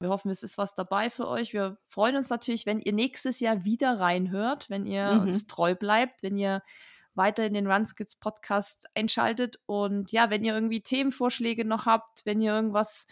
[0.00, 1.52] Wir hoffen, es ist was dabei für euch.
[1.52, 5.20] Wir freuen uns natürlich, wenn ihr nächstes Jahr wieder reinhört, wenn ihr mhm.
[5.22, 6.62] uns treu bleibt, wenn ihr
[7.20, 9.60] weiter in den Runskits Podcast einschaltet.
[9.66, 13.06] Und ja, wenn ihr irgendwie Themenvorschläge noch habt, wenn ihr irgendwas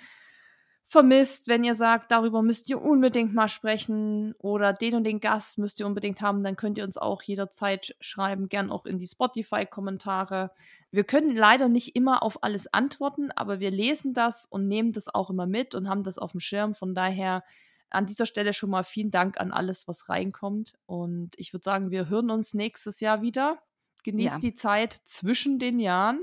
[0.89, 5.59] vermisst, wenn ihr sagt, darüber müsst ihr unbedingt mal sprechen oder den und den Gast
[5.59, 9.07] müsst ihr unbedingt haben, dann könnt ihr uns auch jederzeit schreiben, gern auch in die
[9.07, 10.51] Spotify-Kommentare.
[10.91, 15.15] Wir können leider nicht immer auf alles antworten, aber wir lesen das und nehmen das
[15.15, 16.75] auch immer mit und haben das auf dem Schirm.
[16.75, 17.45] Von daher
[17.91, 20.73] an dieser Stelle schon mal vielen Dank an alles, was reinkommt.
[20.87, 23.59] Und ich würde sagen, wir hören uns nächstes Jahr wieder.
[24.03, 24.41] Genießt ja.
[24.41, 26.21] die Zeit zwischen den Jahren.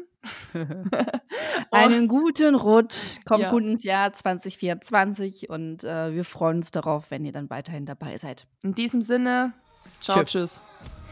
[1.72, 3.52] Einen guten Rutsch, kommt ja.
[3.52, 8.18] gut ins Jahr 2024 und äh, wir freuen uns darauf, wenn ihr dann weiterhin dabei
[8.18, 8.46] seid.
[8.64, 9.54] In diesem Sinne,
[10.02, 10.62] ciao, tschüss.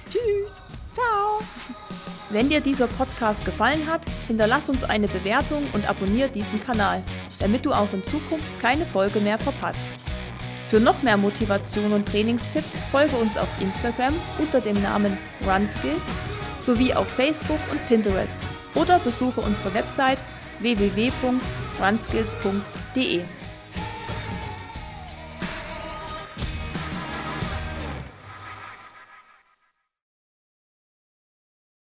[0.09, 0.63] Tschüss.
[0.93, 1.41] Ciao.
[2.29, 7.03] Wenn dir dieser Podcast gefallen hat, hinterlass uns eine Bewertung und abonniere diesen Kanal,
[7.39, 9.85] damit du auch in Zukunft keine Folge mehr verpasst.
[10.69, 15.15] Für noch mehr Motivation und Trainingstipps folge uns auf Instagram unter dem Namen
[15.45, 16.32] RunSkills
[16.65, 18.37] sowie auf Facebook und Pinterest
[18.75, 20.19] oder besuche unsere Website
[20.59, 23.23] www.runskills.de.